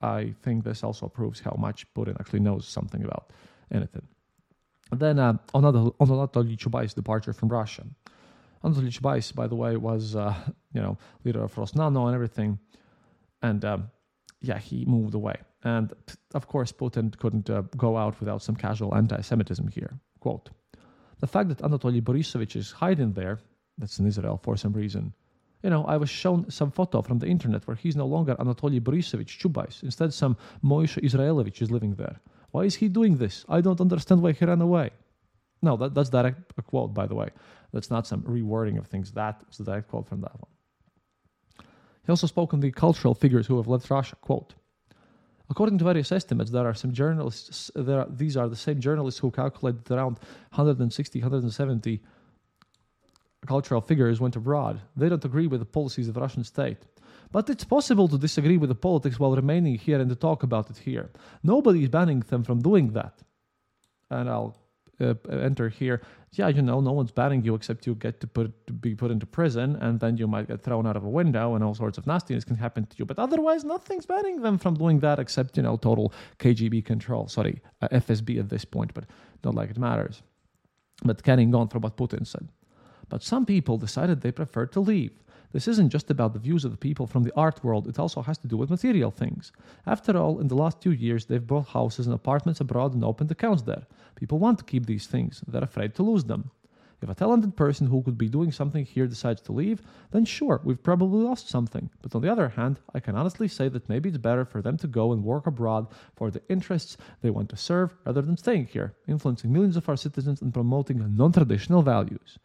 I 0.01 0.33
think 0.41 0.63
this 0.63 0.83
also 0.83 1.07
proves 1.07 1.39
how 1.39 1.55
much 1.57 1.85
Putin 1.93 2.19
actually 2.19 2.39
knows 2.39 2.67
something 2.67 3.03
about 3.03 3.31
anything. 3.71 4.07
Then 4.91 5.19
uh, 5.19 5.33
Anatoly 5.53 6.57
Chubais' 6.57 6.93
departure 6.93 7.33
from 7.33 7.49
Russia. 7.49 7.85
Anatoly 8.63 8.91
Chubais, 8.91 9.33
by 9.33 9.47
the 9.47 9.55
way, 9.55 9.77
was 9.77 10.15
uh, 10.15 10.33
you 10.73 10.81
know 10.81 10.97
leader 11.23 11.43
of 11.43 11.55
Rosnano 11.55 12.05
and 12.07 12.15
everything, 12.15 12.59
and 13.41 13.63
um, 13.63 13.91
yeah, 14.41 14.57
he 14.57 14.85
moved 14.85 15.13
away. 15.13 15.35
And 15.63 15.93
of 16.33 16.47
course, 16.47 16.71
Putin 16.71 17.17
couldn't 17.17 17.49
uh, 17.49 17.61
go 17.77 17.97
out 17.97 18.19
without 18.19 18.41
some 18.41 18.55
casual 18.55 18.95
anti-Semitism 18.95 19.67
here. 19.67 19.93
Quote: 20.19 20.49
The 21.19 21.27
fact 21.27 21.49
that 21.49 21.59
Anatoly 21.59 22.01
Borisovich 22.01 22.55
is 22.55 22.71
hiding 22.71 23.13
there, 23.13 23.39
that's 23.77 23.99
in 23.99 24.07
Israel 24.07 24.39
for 24.43 24.57
some 24.57 24.73
reason. 24.73 25.13
You 25.63 25.69
know, 25.69 25.85
I 25.85 25.97
was 25.97 26.09
shown 26.09 26.49
some 26.49 26.71
photo 26.71 27.01
from 27.01 27.19
the 27.19 27.27
internet 27.27 27.67
where 27.67 27.75
he's 27.75 27.95
no 27.95 28.05
longer 28.05 28.35
Anatoly 28.35 28.79
Borisovich 28.79 29.37
Chubais. 29.39 29.83
Instead, 29.83 30.13
some 30.13 30.35
Moishe 30.63 30.97
Israelovich 31.03 31.61
is 31.61 31.69
living 31.69 31.95
there. 31.95 32.19
Why 32.51 32.63
is 32.63 32.75
he 32.75 32.89
doing 32.89 33.17
this? 33.17 33.45
I 33.47 33.61
don't 33.61 33.79
understand 33.79 34.21
why 34.21 34.31
he 34.31 34.45
ran 34.45 34.61
away. 34.61 34.89
No, 35.61 35.77
that, 35.77 35.93
that's 35.93 36.09
direct 36.09 36.53
a 36.57 36.61
quote, 36.63 36.93
by 36.93 37.05
the 37.05 37.15
way. 37.15 37.29
That's 37.71 37.91
not 37.91 38.07
some 38.07 38.23
rewording 38.23 38.79
of 38.79 38.87
things. 38.87 39.11
That 39.11 39.41
was 39.47 39.59
a 39.59 39.63
direct 39.63 39.89
quote 39.89 40.07
from 40.07 40.21
that 40.21 40.33
one. 40.33 40.51
He 42.05 42.09
also 42.09 42.27
spoke 42.27 42.53
on 42.53 42.59
the 42.59 42.71
cultural 42.71 43.13
figures 43.13 43.45
who 43.45 43.57
have 43.57 43.67
left 43.67 43.89
Russia. 43.89 44.15
Quote, 44.19 44.55
According 45.51 45.77
to 45.79 45.83
various 45.83 46.11
estimates, 46.11 46.49
there 46.49 46.65
are 46.65 46.73
some 46.73 46.93
journalists, 46.93 47.69
there 47.75 47.99
are, 47.99 48.07
these 48.09 48.37
are 48.37 48.47
the 48.47 48.55
same 48.55 48.79
journalists 48.79 49.19
who 49.19 49.29
calculated 49.29 49.91
around 49.91 50.17
160, 50.51 51.19
170 51.19 52.01
cultural 53.45 53.81
figures 53.81 54.19
went 54.19 54.35
abroad. 54.35 54.81
They 54.95 55.09
don't 55.09 55.25
agree 55.25 55.47
with 55.47 55.59
the 55.59 55.65
policies 55.65 56.07
of 56.07 56.13
the 56.13 56.21
Russian 56.21 56.43
state. 56.43 56.77
But 57.31 57.49
it's 57.49 57.63
possible 57.63 58.07
to 58.09 58.17
disagree 58.17 58.57
with 58.57 58.69
the 58.69 58.75
politics 58.75 59.19
while 59.19 59.35
remaining 59.35 59.75
here 59.75 59.99
and 59.99 60.09
to 60.09 60.15
talk 60.15 60.43
about 60.43 60.69
it 60.69 60.77
here. 60.77 61.09
Nobody 61.43 61.83
is 61.83 61.89
banning 61.89 62.19
them 62.19 62.43
from 62.43 62.61
doing 62.61 62.91
that. 62.91 63.21
And 64.09 64.29
I'll 64.29 64.57
uh, 64.99 65.13
enter 65.29 65.69
here. 65.69 66.01
Yeah, 66.33 66.49
you 66.49 66.61
know, 66.61 66.79
no 66.79 66.91
one's 66.91 67.11
banning 67.11 67.43
you 67.43 67.55
except 67.55 67.87
you 67.87 67.95
get 67.95 68.19
to 68.21 68.27
put 68.27 68.67
to 68.67 68.73
be 68.73 68.95
put 68.95 69.11
into 69.11 69.25
prison, 69.25 69.75
and 69.77 69.99
then 69.99 70.17
you 70.17 70.27
might 70.27 70.47
get 70.47 70.61
thrown 70.61 70.87
out 70.87 70.95
of 70.95 71.03
a 71.03 71.09
window, 71.09 71.55
and 71.55 71.63
all 71.63 71.75
sorts 71.75 71.97
of 71.97 72.07
nastiness 72.07 72.45
can 72.45 72.55
happen 72.55 72.85
to 72.85 72.95
you. 72.97 73.05
But 73.05 73.19
otherwise, 73.19 73.63
nothing's 73.65 74.05
banning 74.05 74.41
them 74.41 74.57
from 74.57 74.75
doing 74.75 74.99
that 74.99 75.19
except 75.19 75.57
you 75.57 75.63
know 75.63 75.75
total 75.75 76.13
KGB 76.39 76.85
control. 76.85 77.27
Sorry, 77.27 77.61
uh, 77.81 77.89
FSB 77.89 78.39
at 78.39 78.49
this 78.49 78.63
point, 78.63 78.93
but 78.93 79.05
not 79.43 79.55
like 79.55 79.71
it 79.71 79.77
matters. 79.77 80.21
But 81.03 81.23
carrying 81.23 81.53
on 81.55 81.67
from 81.67 81.81
what 81.81 81.97
Putin 81.97 82.25
said. 82.25 82.47
But 83.11 83.21
some 83.21 83.45
people 83.45 83.77
decided 83.77 84.21
they 84.21 84.31
preferred 84.31 84.71
to 84.71 84.79
leave. 84.79 85.11
This 85.51 85.67
isn't 85.67 85.89
just 85.89 86.09
about 86.09 86.31
the 86.31 86.39
views 86.39 86.63
of 86.63 86.71
the 86.71 86.77
people 86.77 87.05
from 87.05 87.23
the 87.23 87.35
art 87.35 87.61
world, 87.61 87.85
it 87.89 87.99
also 87.99 88.21
has 88.21 88.37
to 88.37 88.47
do 88.47 88.55
with 88.55 88.69
material 88.69 89.11
things. 89.11 89.51
After 89.85 90.15
all, 90.15 90.39
in 90.39 90.47
the 90.47 90.55
last 90.55 90.79
two 90.79 90.93
years, 90.93 91.25
they've 91.25 91.45
bought 91.45 91.67
houses 91.67 92.07
and 92.07 92.15
apartments 92.15 92.61
abroad 92.61 92.93
and 92.93 93.03
opened 93.03 93.29
accounts 93.29 93.63
there. 93.63 93.85
People 94.15 94.39
want 94.39 94.59
to 94.59 94.63
keep 94.63 94.85
these 94.85 95.07
things, 95.07 95.43
they're 95.45 95.61
afraid 95.61 95.93
to 95.95 96.03
lose 96.03 96.23
them. 96.23 96.51
If 97.01 97.09
a 97.09 97.15
talented 97.15 97.57
person 97.57 97.87
who 97.87 98.01
could 98.01 98.17
be 98.17 98.29
doing 98.29 98.53
something 98.53 98.85
here 98.85 99.07
decides 99.07 99.41
to 99.41 99.51
leave, 99.51 99.81
then 100.11 100.23
sure, 100.23 100.61
we've 100.63 100.81
probably 100.81 101.21
lost 101.21 101.49
something. 101.49 101.89
But 102.01 102.15
on 102.15 102.21
the 102.21 102.31
other 102.31 102.47
hand, 102.47 102.79
I 102.93 103.01
can 103.01 103.17
honestly 103.17 103.49
say 103.49 103.67
that 103.67 103.89
maybe 103.89 104.07
it's 104.07 104.19
better 104.19 104.45
for 104.45 104.61
them 104.61 104.77
to 104.77 104.87
go 104.87 105.11
and 105.11 105.21
work 105.21 105.47
abroad 105.47 105.87
for 106.15 106.31
the 106.31 106.43
interests 106.47 106.95
they 107.21 107.29
want 107.29 107.49
to 107.49 107.57
serve 107.57 107.93
rather 108.05 108.21
than 108.21 108.37
staying 108.37 108.67
here, 108.67 108.93
influencing 109.05 109.51
millions 109.51 109.75
of 109.75 109.89
our 109.89 109.97
citizens 109.97 110.41
and 110.41 110.53
promoting 110.53 111.03
non 111.17 111.33
traditional 111.33 111.81
values. 111.81 112.39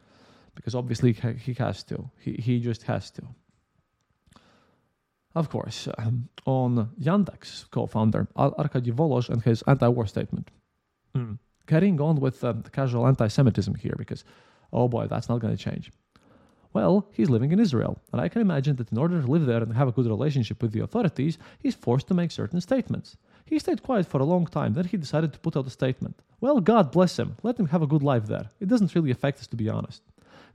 Because 0.56 0.74
obviously 0.74 1.12
he 1.12 1.52
has 1.54 1.84
to. 1.84 2.10
He, 2.18 2.32
he 2.32 2.60
just 2.60 2.82
has 2.84 3.10
to. 3.12 3.22
Of 5.34 5.50
course, 5.50 5.86
um, 5.98 6.28
on 6.46 6.90
Yandex 7.00 7.70
co 7.70 7.86
founder 7.86 8.26
Arkady 8.36 8.90
Volozh 8.90 9.28
and 9.28 9.42
his 9.42 9.62
anti 9.62 9.88
war 9.88 10.06
statement. 10.06 10.50
Mm 11.14 11.38
carrying 11.66 12.00
on 12.00 12.16
with 12.16 12.42
um, 12.44 12.62
the 12.62 12.70
casual 12.70 13.06
anti 13.06 13.28
Semitism 13.28 13.74
here 13.74 13.94
because, 13.98 14.24
oh 14.72 14.88
boy, 14.88 15.06
that's 15.06 15.28
not 15.28 15.40
going 15.40 15.56
to 15.56 15.62
change. 15.62 15.90
Well, 16.72 17.08
he's 17.12 17.30
living 17.30 17.52
in 17.52 17.60
Israel, 17.60 17.98
and 18.12 18.20
I 18.20 18.28
can 18.28 18.42
imagine 18.42 18.76
that 18.76 18.92
in 18.92 18.98
order 18.98 19.20
to 19.20 19.26
live 19.26 19.46
there 19.46 19.62
and 19.62 19.74
have 19.74 19.88
a 19.88 19.92
good 19.92 20.06
relationship 20.06 20.60
with 20.60 20.72
the 20.72 20.80
authorities, 20.80 21.38
he's 21.58 21.74
forced 21.74 22.06
to 22.08 22.14
make 22.14 22.30
certain 22.30 22.60
statements. 22.60 23.16
He 23.46 23.58
stayed 23.58 23.82
quiet 23.82 24.06
for 24.06 24.20
a 24.20 24.24
long 24.24 24.46
time, 24.46 24.74
then 24.74 24.84
he 24.84 24.98
decided 24.98 25.32
to 25.32 25.38
put 25.38 25.56
out 25.56 25.66
a 25.66 25.70
statement. 25.70 26.20
Well, 26.40 26.60
God 26.60 26.92
bless 26.92 27.18
him, 27.18 27.36
let 27.42 27.58
him 27.58 27.68
have 27.68 27.80
a 27.80 27.86
good 27.86 28.02
life 28.02 28.26
there. 28.26 28.50
It 28.60 28.68
doesn't 28.68 28.94
really 28.94 29.10
affect 29.10 29.38
us, 29.40 29.46
to 29.48 29.56
be 29.56 29.70
honest. 29.70 30.02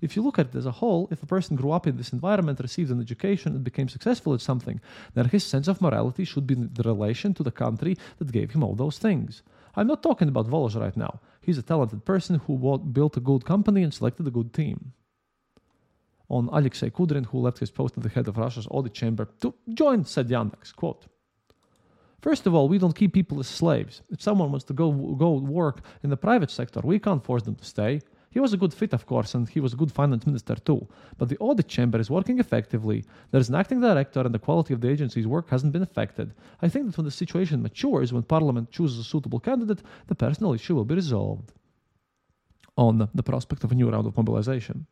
If 0.02 0.16
you 0.16 0.24
look 0.24 0.40
at 0.40 0.48
it 0.48 0.56
as 0.56 0.66
a 0.66 0.72
whole, 0.72 1.08
if 1.12 1.22
a 1.22 1.28
person 1.28 1.56
grew 1.56 1.72
up 1.72 1.86
in 1.86 1.96
this 1.96 2.12
environment, 2.12 2.60
received 2.60 2.90
an 2.90 3.00
education, 3.00 3.54
and 3.54 3.64
became 3.64 3.88
successful 3.88 4.34
at 4.34 4.42
something, 4.42 4.82
then 5.14 5.26
his 5.26 5.44
sense 5.44 5.68
of 5.68 5.80
morality 5.80 6.26
should 6.26 6.48
be 6.48 6.56
in 6.56 6.70
the 6.74 6.84
relation 6.84 7.34
to 7.36 7.44
the 7.44 7.52
country 7.52 7.96
that 8.18 8.32
gave 8.32 8.52
him 8.52 8.64
all 8.64 8.74
those 8.74 8.98
things. 8.98 9.44
I'm 9.76 9.88
not 9.88 10.02
talking 10.02 10.28
about 10.28 10.48
Volozh 10.48 10.80
right 10.80 10.98
now. 10.98 11.22
He's 11.42 11.60
a 11.60 11.64
talented 11.64 12.04
person 12.04 12.40
who 12.40 12.80
built 12.80 13.18
a 13.18 13.20
good 13.20 13.46
company 13.46 13.84
and 13.84 13.94
selected 13.94 14.28
a 14.28 14.32
good 14.32 14.54
team. 14.54 14.94
On 16.30 16.50
Alexei 16.52 16.90
Kudrin, 16.90 17.26
who 17.26 17.40
left 17.40 17.60
his 17.60 17.72
post 17.72 17.96
at 17.98 18.04
the 18.04 18.10
head 18.10 18.28
of 18.28 18.38
Russia's 18.38 18.68
audit 18.72 18.94
chamber 18.94 19.28
to 19.42 19.54
join 19.74 20.06
said 20.06 20.30
Yandex, 20.30 20.76
quote, 20.76 21.06
First 22.22 22.46
of 22.46 22.54
all, 22.54 22.70
we 22.70 22.78
don't 22.78 22.96
keep 22.96 23.14
people 23.14 23.40
as 23.40 23.48
slaves. 23.48 24.02
If 24.10 24.22
someone 24.22 24.52
wants 24.52 24.66
to 24.66 24.74
go, 24.74 24.92
go 24.92 25.34
work 25.34 25.82
in 26.04 26.10
the 26.10 26.18
private 26.18 26.52
sector, 26.52 26.80
we 26.84 27.00
can't 27.00 27.24
force 27.24 27.44
them 27.44 27.56
to 27.56 27.66
stay. 27.66 28.02
He 28.32 28.40
was 28.40 28.54
a 28.54 28.58
good 28.58 28.74
fit, 28.74 28.94
of 28.94 29.06
course, 29.06 29.36
and 29.36 29.48
he 29.48 29.60
was 29.60 29.74
a 29.74 29.76
good 29.76 29.92
finance 29.92 30.26
minister 30.26 30.56
too. 30.56 30.88
But 31.18 31.28
the 31.28 31.38
audit 31.40 31.68
chamber 31.68 32.00
is 32.00 32.10
working 32.10 32.40
effectively. 32.40 33.04
There 33.30 33.42
is 33.42 33.50
an 33.50 33.56
acting 33.56 33.82
director, 33.82 34.22
and 34.22 34.34
the 34.34 34.40
quality 34.40 34.74
of 34.74 34.80
the 34.80 34.90
agency's 34.90 35.28
work 35.28 35.50
hasn't 35.50 35.74
been 35.74 35.82
affected. 35.82 36.34
I 36.62 36.70
think 36.70 36.86
that 36.86 36.98
when 36.98 37.06
the 37.06 37.12
situation 37.12 37.62
matures, 37.62 38.14
when 38.14 38.24
Parliament 38.24 38.72
chooses 38.72 39.00
a 39.00 39.04
suitable 39.04 39.42
candidate, 39.42 39.84
the 40.08 40.16
personal 40.16 40.54
issue 40.54 40.76
will 40.76 40.86
be 40.86 40.96
resolved. 40.96 41.52
On 42.78 43.10
the 43.14 43.24
prospect 43.24 43.66
of 43.66 43.72
a 43.74 43.76
new 43.76 43.92
round 43.92 44.08
of 44.08 44.16
mobilization. 44.16 44.88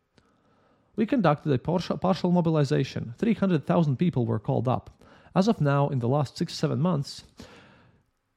We 0.96 1.06
conducted 1.06 1.50
a 1.50 1.58
partial, 1.58 1.96
partial 1.96 2.30
mobilization. 2.30 3.14
300,000 3.16 3.96
people 3.96 4.26
were 4.26 4.38
called 4.38 4.68
up. 4.68 5.02
As 5.34 5.48
of 5.48 5.62
now, 5.62 5.88
in 5.88 6.00
the 6.00 6.08
last 6.08 6.36
six, 6.36 6.52
seven 6.52 6.78
months, 6.78 7.24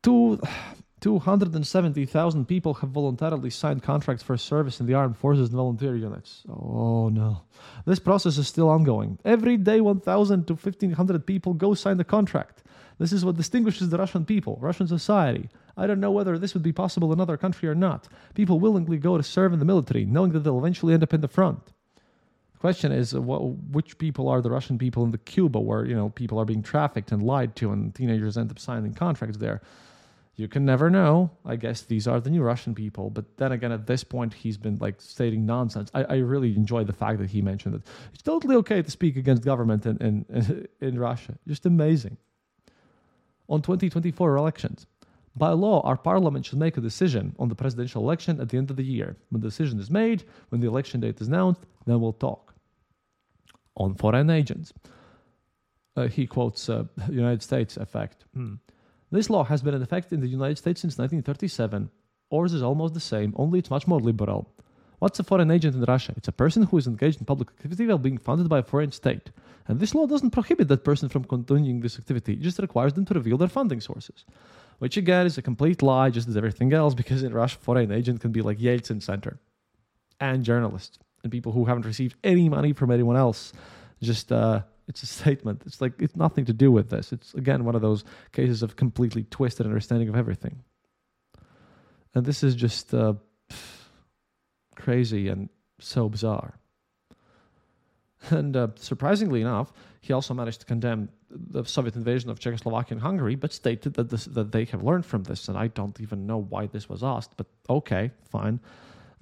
two, 0.01 0.39
270,000 1.03 2.45
people 2.45 2.75
have 2.75 2.91
voluntarily 2.91 3.49
signed 3.49 3.83
contracts 3.83 4.23
for 4.23 4.37
service 4.37 4.79
in 4.79 4.85
the 4.85 4.93
armed 4.93 5.17
forces 5.17 5.49
and 5.49 5.57
volunteer 5.57 5.97
units. 5.97 6.43
Oh 6.47 7.09
no. 7.09 7.41
This 7.85 7.99
process 7.99 8.37
is 8.37 8.47
still 8.47 8.69
ongoing. 8.69 9.19
Every 9.25 9.57
day, 9.57 9.81
1,000 9.81 10.47
to 10.47 10.53
1,500 10.53 11.25
people 11.27 11.55
go 11.55 11.73
sign 11.73 11.97
the 11.97 12.05
contract. 12.05 12.63
This 12.99 13.11
is 13.11 13.25
what 13.25 13.35
distinguishes 13.35 13.89
the 13.89 13.97
Russian 13.97 14.23
people, 14.23 14.57
Russian 14.61 14.87
society. 14.87 15.49
I 15.75 15.87
don't 15.87 15.99
know 15.99 16.11
whether 16.11 16.37
this 16.37 16.53
would 16.53 16.63
be 16.63 16.71
possible 16.71 17.11
in 17.11 17.17
another 17.17 17.35
country 17.35 17.67
or 17.67 17.75
not. 17.75 18.07
People 18.33 18.61
willingly 18.61 18.97
go 18.97 19.17
to 19.17 19.23
serve 19.23 19.51
in 19.51 19.59
the 19.59 19.65
military, 19.65 20.05
knowing 20.05 20.31
that 20.31 20.45
they'll 20.45 20.57
eventually 20.57 20.93
end 20.93 21.03
up 21.03 21.13
in 21.13 21.19
the 21.19 21.27
front. 21.27 21.65
The 22.53 22.59
question 22.59 22.93
is, 22.93 23.13
uh, 23.13 23.21
what, 23.21 23.41
which 23.41 23.97
people 23.97 24.29
are 24.29 24.41
the 24.41 24.51
Russian 24.51 24.77
people 24.77 25.03
in 25.03 25.11
the 25.11 25.17
Cuba, 25.17 25.59
where 25.59 25.85
you 25.85 25.95
know 25.95 26.11
people 26.11 26.39
are 26.39 26.45
being 26.45 26.63
trafficked 26.63 27.11
and 27.11 27.21
lied 27.21 27.57
to, 27.57 27.73
and 27.73 27.93
teenagers 27.93 28.37
end 28.37 28.51
up 28.51 28.57
signing 28.57 28.93
contracts 28.93 29.35
there? 29.35 29.61
You 30.35 30.47
can 30.47 30.65
never 30.65 30.89
know. 30.89 31.29
I 31.45 31.55
guess 31.55 31.81
these 31.81 32.07
are 32.07 32.19
the 32.19 32.29
new 32.29 32.41
Russian 32.41 32.73
people. 32.73 33.09
But 33.09 33.37
then 33.37 33.51
again, 33.51 33.71
at 33.71 33.85
this 33.85 34.03
point, 34.03 34.33
he's 34.33 34.57
been 34.57 34.77
like 34.79 34.99
stating 34.99 35.45
nonsense. 35.45 35.91
I, 35.93 36.03
I 36.03 36.15
really 36.17 36.55
enjoy 36.55 36.83
the 36.83 36.93
fact 36.93 37.19
that 37.19 37.29
he 37.29 37.41
mentioned 37.41 37.75
that 37.75 37.83
it's 38.13 38.23
totally 38.23 38.55
okay 38.57 38.81
to 38.81 38.89
speak 38.89 39.15
against 39.15 39.43
government 39.43 39.85
in, 39.85 39.97
in, 39.97 40.67
in 40.81 40.99
Russia. 40.99 41.37
Just 41.47 41.65
amazing. 41.65 42.17
On 43.47 43.61
2024 43.61 44.35
elections, 44.35 44.87
by 45.35 45.49
law, 45.49 45.81
our 45.81 45.97
parliament 45.97 46.45
should 46.45 46.59
make 46.59 46.77
a 46.77 46.81
decision 46.81 47.35
on 47.37 47.49
the 47.49 47.55
presidential 47.55 48.01
election 48.01 48.39
at 48.39 48.49
the 48.49 48.57
end 48.57 48.69
of 48.71 48.77
the 48.77 48.83
year. 48.83 49.17
When 49.29 49.41
the 49.41 49.47
decision 49.47 49.79
is 49.79 49.89
made, 49.89 50.23
when 50.49 50.61
the 50.61 50.67
election 50.67 51.01
date 51.01 51.21
is 51.21 51.27
announced, 51.27 51.61
then 51.85 51.99
we'll 52.01 52.13
talk. 52.13 52.53
On 53.75 53.95
foreign 53.95 54.29
agents, 54.29 54.73
uh, 55.95 56.07
he 56.07 56.25
quotes 56.25 56.69
uh, 56.69 56.85
United 57.09 57.43
States 57.43 57.77
effect. 57.77 58.25
Hmm. 58.33 58.55
This 59.13 59.29
law 59.29 59.43
has 59.43 59.61
been 59.61 59.75
in 59.75 59.83
effect 59.83 60.11
in 60.11 60.21
the 60.21 60.27
United 60.27 60.57
States 60.57 60.81
since 60.81 60.97
1937. 60.97 61.91
Ours 62.33 62.51
is 62.51 62.63
almost 62.63 62.95
the 62.95 62.99
same, 62.99 63.31
only 63.37 63.59
it's 63.59 63.69
much 63.69 63.85
more 63.85 63.99
liberal. 63.99 64.51
What's 64.97 65.19
a 65.19 65.23
foreign 65.23 65.51
agent 65.51 65.75
in 65.75 65.83
Russia? 65.83 66.15
It's 66.17 66.29
a 66.29 66.31
person 66.31 66.63
who 66.63 66.79
is 66.79 66.87
engaged 66.87 67.19
in 67.19 67.25
public 67.25 67.49
activity 67.49 67.85
while 67.85 67.99
being 67.99 68.17
funded 68.17 68.49
by 68.49 68.57
a 68.57 68.63
foreign 68.63 68.91
state. 68.91 69.29
And 69.67 69.79
this 69.79 69.93
law 69.93 70.07
doesn't 70.07 70.31
prohibit 70.31 70.67
that 70.69 70.83
person 70.83 71.09
from 71.09 71.25
continuing 71.25 71.79
this 71.81 71.99
activity, 71.99 72.33
it 72.33 72.41
just 72.41 72.57
requires 72.57 72.93
them 72.93 73.05
to 73.05 73.13
reveal 73.13 73.37
their 73.37 73.47
funding 73.47 73.81
sources. 73.81 74.25
Which 74.79 74.97
again 74.97 75.27
is 75.27 75.37
a 75.37 75.43
complete 75.43 75.83
lie, 75.83 76.09
just 76.09 76.27
as 76.27 76.35
everything 76.35 76.73
else, 76.73 76.95
because 76.95 77.21
in 77.21 77.35
Russia, 77.35 77.59
foreign 77.61 77.91
agent 77.91 78.19
can 78.19 78.31
be 78.31 78.41
like 78.41 78.57
Yeltsin 78.57 79.03
Center 79.03 79.37
and 80.19 80.43
journalists 80.43 80.97
and 81.21 81.31
people 81.31 81.51
who 81.51 81.65
haven't 81.65 81.85
received 81.85 82.15
any 82.23 82.49
money 82.49 82.73
from 82.73 82.89
anyone 82.89 83.15
else. 83.15 83.53
Just 84.01 84.31
uh, 84.31 84.63
it's 84.87 85.03
a 85.03 85.05
statement. 85.05 85.63
It's 85.65 85.81
like 85.81 85.93
it's 86.01 86.15
nothing 86.15 86.45
to 86.45 86.53
do 86.53 86.71
with 86.71 86.89
this. 86.89 87.11
It's 87.11 87.33
again 87.33 87.65
one 87.65 87.75
of 87.75 87.81
those 87.81 88.03
cases 88.31 88.63
of 88.63 88.75
completely 88.75 89.23
twisted 89.23 89.65
understanding 89.65 90.09
of 90.09 90.15
everything. 90.15 90.63
And 92.15 92.25
this 92.25 92.43
is 92.43 92.55
just 92.55 92.93
uh, 92.93 93.13
crazy 94.75 95.29
and 95.29 95.49
so 95.79 96.09
bizarre. 96.09 96.59
And 98.29 98.55
uh, 98.55 98.67
surprisingly 98.75 99.41
enough, 99.41 99.73
he 99.99 100.13
also 100.13 100.33
managed 100.33 100.61
to 100.61 100.65
condemn 100.65 101.09
the 101.29 101.65
Soviet 101.65 101.95
invasion 101.95 102.29
of 102.29 102.39
Czechoslovakia 102.39 102.95
and 102.95 103.01
Hungary, 103.01 103.35
but 103.35 103.51
stated 103.51 103.95
that 103.95 104.09
this, 104.09 104.25
that 104.25 104.51
they 104.53 104.63
have 104.65 104.81
learned 104.81 105.05
from 105.05 105.23
this. 105.23 105.49
And 105.49 105.57
I 105.57 105.67
don't 105.67 105.99
even 105.99 106.25
know 106.25 106.37
why 106.37 106.67
this 106.67 106.87
was 106.87 107.03
asked, 107.03 107.35
but 107.35 107.47
okay, 107.69 108.11
fine 108.29 108.61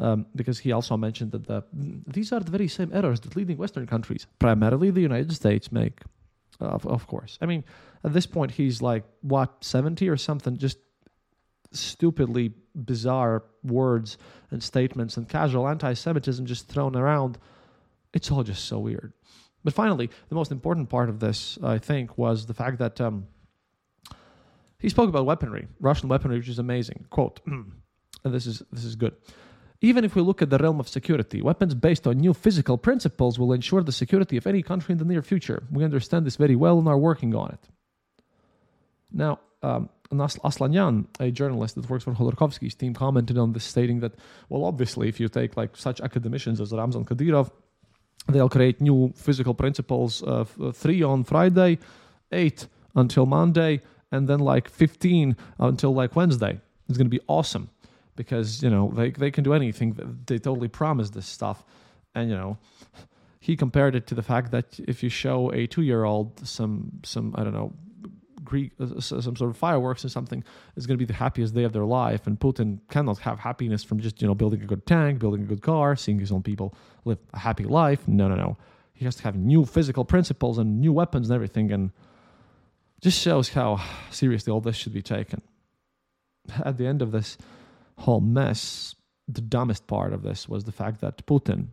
um, 0.02 0.26
because 0.36 0.60
he 0.60 0.72
also 0.72 0.98
mentioned 0.98 1.32
that 1.32 1.46
the, 1.46 1.64
these 2.08 2.34
are 2.34 2.40
the 2.40 2.52
very 2.52 2.68
same 2.68 2.92
errors 2.94 3.20
that 3.22 3.36
leading 3.36 3.58
Western 3.58 3.86
countries, 3.86 4.26
primarily 4.40 4.90
the 4.90 5.02
United 5.02 5.32
States, 5.32 5.72
make. 5.72 6.02
Of, 6.60 6.86
of 6.86 7.08
course. 7.08 7.38
I 7.42 7.46
mean, 7.46 7.64
at 8.04 8.14
this 8.14 8.26
point, 8.26 8.52
he's 8.52 8.82
like, 8.82 9.04
what, 9.22 9.64
70 9.64 10.10
or 10.10 10.18
something? 10.18 10.58
Just 10.58 10.78
stupidly 11.72 12.54
bizarre 12.76 13.44
words 13.64 14.18
and 14.52 14.62
statements 14.62 15.18
and 15.18 15.30
casual 15.30 15.68
anti 15.68 15.94
Semitism 15.94 16.46
just 16.46 16.68
thrown 16.68 16.96
around. 16.96 17.38
It's 18.14 18.30
all 18.32 18.44
just 18.44 18.66
so 18.66 18.80
weird. 18.80 19.14
But 19.64 19.74
finally, 19.74 20.10
the 20.30 20.36
most 20.36 20.52
important 20.52 20.90
part 20.90 21.10
of 21.10 21.20
this, 21.20 21.58
I 21.64 21.78
think, 21.78 22.18
was 22.18 22.48
the 22.48 22.54
fact 22.54 22.80
that 22.80 23.00
um, 23.00 23.28
he 24.80 24.90
spoke 24.90 25.10
about 25.10 25.26
weaponry, 25.26 25.68
Russian 25.80 26.10
weaponry, 26.10 26.38
which 26.38 26.50
is 26.50 26.60
amazing. 26.60 27.06
Quote, 27.12 27.40
and 27.46 27.72
this 28.24 28.48
is 28.48 28.64
this 28.72 28.84
is 28.84 28.96
good. 28.96 29.16
Even 29.84 30.06
if 30.06 30.16
we 30.16 30.22
look 30.22 30.44
at 30.44 30.52
the 30.52 30.60
realm 30.60 30.80
of 30.80 30.88
security, 30.88 31.42
weapons 31.42 31.74
based 31.74 32.06
on 32.06 32.18
new 32.18 32.36
physical 32.36 32.78
principles 32.78 33.40
will 33.40 33.52
ensure 33.52 33.82
the 33.82 33.92
security 33.92 34.38
of 34.38 34.46
any 34.46 34.62
country 34.62 34.94
in 34.94 35.00
the 35.00 35.06
near 35.06 35.24
future. 35.24 35.64
We 35.72 35.84
understand 35.84 36.26
this 36.26 36.36
very 36.36 36.56
well 36.56 36.78
and 36.78 36.88
are 36.88 37.00
working 37.00 37.34
on 37.34 37.50
it. 37.50 37.68
Now, 39.12 39.40
um, 39.64 39.90
Aslanyan, 40.12 41.08
a 41.20 41.32
journalist 41.32 41.76
that 41.76 41.90
works 41.90 42.04
for 42.04 42.14
Khodorkovsky's 42.14 42.76
team, 42.76 42.94
commented 42.94 43.40
on 43.40 43.54
this, 43.54 43.64
stating 43.64 44.02
that, 44.02 44.14
well, 44.50 44.66
obviously, 44.66 45.10
if 45.10 45.20
you 45.20 45.28
take 45.28 45.58
like 45.58 45.76
such 45.76 46.00
academicians 46.00 46.62
as 46.62 46.72
Ramzan 46.72 47.06
Kadyrov, 47.06 47.50
they'll 48.28 48.50
create 48.50 48.82
new 48.82 49.12
physical 49.16 49.56
principles, 49.56 50.22
uh, 50.24 50.44
three 50.74 51.02
on 51.02 51.24
Friday, 51.24 51.80
eight 52.32 52.68
until 52.96 53.26
Monday, 53.26 53.82
and 54.12 54.28
then 54.28 54.40
like 54.40 54.70
15 54.70 55.36
until 55.60 55.94
like 55.94 56.16
Wednesday. 56.16 56.60
It's 56.88 56.98
going 56.98 57.10
to 57.10 57.18
be 57.18 57.24
awesome 57.28 57.70
because 58.16 58.62
you 58.64 58.70
know 58.70 58.92
they 58.94 59.12
they 59.12 59.32
can 59.32 59.44
do 59.44 59.54
anything. 59.54 59.98
They 60.26 60.38
totally 60.38 60.68
promise 60.68 61.10
this 61.12 61.26
stuff, 61.26 61.66
and 62.16 62.30
you 62.30 62.36
know 62.36 62.58
he 63.40 63.58
compared 63.58 63.96
it 63.96 64.06
to 64.08 64.16
the 64.16 64.22
fact 64.22 64.52
that 64.52 64.80
if 64.80 65.02
you 65.02 65.10
show 65.10 65.52
a 65.52 65.68
two 65.68 65.82
year 65.82 66.04
old 66.04 66.48
some 66.48 67.02
some 67.04 67.34
I 67.38 67.44
don't 67.44 67.54
know 67.54 67.74
Greek, 68.44 68.72
uh, 68.80 69.00
some 69.00 69.36
sort 69.36 69.50
of 69.50 69.58
fireworks 69.58 70.04
or 70.06 70.10
something 70.10 70.44
is 70.76 70.86
going 70.86 70.98
to 70.98 71.00
be 71.00 71.06
the 71.06 71.18
happiest 71.18 71.56
day 71.56 71.64
of 71.64 71.74
their 71.74 71.86
life. 71.86 72.28
And 72.28 72.40
Putin 72.40 72.80
cannot 72.90 73.20
have 73.20 73.40
happiness 73.40 73.84
from 73.84 74.00
just 74.00 74.22
you 74.22 74.28
know 74.28 74.36
building 74.36 74.62
a 74.62 74.66
good 74.66 74.86
tank, 74.86 75.20
building 75.20 75.42
a 75.44 75.46
good 75.46 75.62
car, 75.62 75.96
seeing 75.96 76.20
his 76.20 76.32
own 76.32 76.44
people 76.44 76.76
live 77.06 77.18
a 77.34 77.40
happy 77.40 77.64
life. 77.64 78.08
No, 78.08 78.28
no, 78.28 78.36
no. 78.36 78.58
He 78.94 79.06
has 79.06 79.16
to 79.16 79.24
have 79.24 79.36
new 79.36 79.66
physical 79.66 80.06
principles 80.06 80.60
and 80.60 80.80
new 80.80 80.94
weapons 80.94 81.30
and 81.30 81.36
everything, 81.36 81.72
and 81.72 81.92
just 83.02 83.20
shows 83.20 83.50
how 83.50 83.82
seriously 84.12 84.52
all 84.52 84.62
this 84.62 84.76
should 84.76 84.94
be 84.94 85.02
taken. 85.02 85.42
At 86.64 86.78
the 86.78 86.86
end 86.86 87.02
of 87.02 87.12
this 87.12 87.38
whole 88.02 88.22
mess, 88.22 88.96
the 89.28 89.42
dumbest 89.42 89.88
part 89.88 90.14
of 90.14 90.24
this 90.24 90.50
was 90.50 90.64
the 90.64 90.72
fact 90.82 91.02
that 91.02 91.26
Putin, 91.26 91.68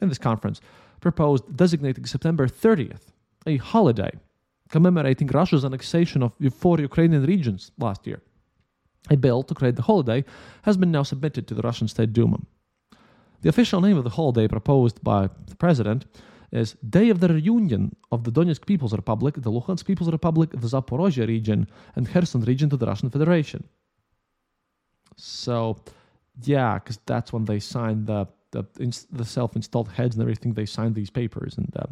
in 0.00 0.08
this 0.08 0.18
conference, 0.18 0.60
proposed 1.00 1.44
designating 1.56 2.04
September 2.06 2.46
30th 2.46 3.12
a 3.46 3.56
holiday 3.56 4.10
commemorating 4.68 5.28
Russia's 5.28 5.64
annexation 5.64 6.22
of 6.22 6.32
four 6.62 6.78
Ukrainian 6.78 7.24
regions 7.24 7.70
last 7.78 8.06
year. 8.06 8.20
A 9.10 9.16
bill 9.16 9.42
to 9.44 9.54
create 9.54 9.76
the 9.76 9.88
holiday 9.90 10.24
has 10.62 10.76
been 10.76 10.90
now 10.90 11.02
submitted 11.02 11.46
to 11.46 11.54
the 11.54 11.62
Russian 11.62 11.88
State 11.88 12.12
Duma. 12.12 12.38
The 13.42 13.48
official 13.48 13.80
name 13.80 13.96
of 13.96 14.04
the 14.04 14.16
holiday 14.18 14.46
proposed 14.48 15.02
by 15.02 15.20
the 15.46 15.56
president 15.56 16.04
is 16.52 16.76
Day 16.96 17.08
of 17.10 17.20
the 17.20 17.28
Reunion 17.28 17.94
of 18.10 18.24
the 18.24 18.32
Donetsk 18.32 18.66
People's 18.66 18.92
Republic, 18.92 19.34
the 19.36 19.50
Luhansk 19.50 19.84
People's 19.86 20.10
Republic, 20.10 20.50
the 20.50 20.70
Zaporozhye 20.74 21.26
region, 21.26 21.68
and 21.96 22.08
Kherson 22.08 22.42
region 22.42 22.68
to 22.70 22.76
the 22.76 22.86
Russian 22.86 23.10
Federation. 23.10 23.64
So, 25.18 25.76
yeah, 26.42 26.78
because 26.78 26.98
that's 27.04 27.32
when 27.32 27.44
they 27.44 27.58
signed 27.60 28.06
the 28.06 28.26
the, 28.50 28.64
the 29.12 29.26
self-installed 29.26 29.90
heads 29.90 30.16
and 30.16 30.22
everything. 30.22 30.54
They 30.54 30.64
signed 30.64 30.94
these 30.94 31.10
papers, 31.10 31.58
and 31.58 31.70
uh, 31.76 31.86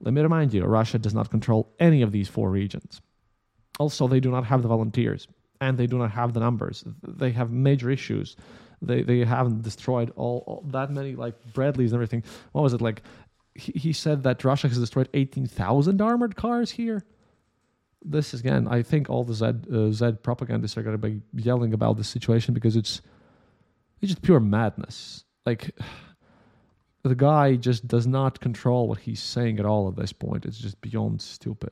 let 0.00 0.14
me 0.14 0.20
remind 0.20 0.54
you, 0.54 0.62
Russia 0.64 0.98
does 0.98 1.14
not 1.14 1.30
control 1.30 1.74
any 1.80 2.02
of 2.02 2.12
these 2.12 2.28
four 2.28 2.50
regions. 2.50 3.00
Also, 3.78 4.06
they 4.06 4.20
do 4.20 4.30
not 4.30 4.44
have 4.44 4.62
the 4.62 4.68
volunteers 4.68 5.26
and 5.60 5.78
they 5.78 5.86
do 5.86 5.98
not 5.98 6.10
have 6.10 6.32
the 6.32 6.40
numbers. 6.40 6.84
They 7.02 7.30
have 7.32 7.50
major 7.50 7.90
issues. 7.90 8.36
They 8.82 9.02
they 9.02 9.24
haven't 9.24 9.62
destroyed 9.62 10.12
all, 10.16 10.44
all 10.46 10.64
that 10.68 10.90
many 10.90 11.14
like 11.14 11.34
Bradleys 11.54 11.92
and 11.92 11.96
everything. 11.96 12.24
What 12.52 12.62
was 12.62 12.74
it 12.74 12.80
like? 12.80 13.02
He, 13.54 13.72
he 13.72 13.92
said 13.92 14.22
that 14.24 14.44
Russia 14.44 14.68
has 14.68 14.78
destroyed 14.78 15.08
eighteen 15.14 15.46
thousand 15.46 16.00
armored 16.02 16.36
cars 16.36 16.70
here. 16.72 17.04
This 18.08 18.34
is 18.34 18.40
again, 18.40 18.68
I 18.68 18.82
think 18.82 19.10
all 19.10 19.24
the 19.24 19.34
Z 19.34 19.44
uh, 19.72 19.90
Z 19.90 20.18
propagandists 20.22 20.76
are 20.76 20.82
going 20.82 21.00
to 21.00 21.08
be 21.08 21.20
yelling 21.34 21.74
about 21.74 21.96
this 21.96 22.08
situation 22.08 22.54
because 22.54 22.76
it's 22.76 23.02
it's 24.00 24.12
just 24.12 24.22
pure 24.22 24.40
madness. 24.40 25.24
Like 25.44 25.70
the 27.02 27.14
guy 27.14 27.56
just 27.56 27.86
does 27.88 28.06
not 28.06 28.40
control 28.40 28.88
what 28.88 29.00
he's 29.00 29.22
saying 29.22 29.58
at 29.58 29.66
all 29.66 29.88
at 29.88 29.96
this 29.96 30.12
point. 30.12 30.46
It's 30.46 30.58
just 30.58 30.80
beyond 30.80 31.20
stupid. 31.20 31.70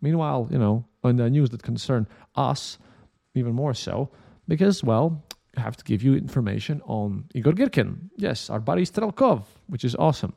Meanwhile, 0.00 0.48
you 0.50 0.58
know, 0.58 0.84
on 1.02 1.16
the 1.16 1.28
news 1.28 1.50
that 1.50 1.62
concern 1.62 2.06
us, 2.36 2.78
even 3.34 3.52
more 3.52 3.74
so, 3.74 4.10
because, 4.46 4.84
well, 4.84 5.22
I 5.56 5.60
have 5.60 5.76
to 5.76 5.84
give 5.84 6.02
you 6.02 6.14
information 6.14 6.80
on 6.84 7.24
Igor 7.34 7.52
Girkin. 7.52 8.10
Yes, 8.16 8.48
our 8.48 8.60
buddy 8.60 8.84
Strelkov, 8.84 9.44
which 9.66 9.84
is 9.84 9.96
awesome. 9.96 10.34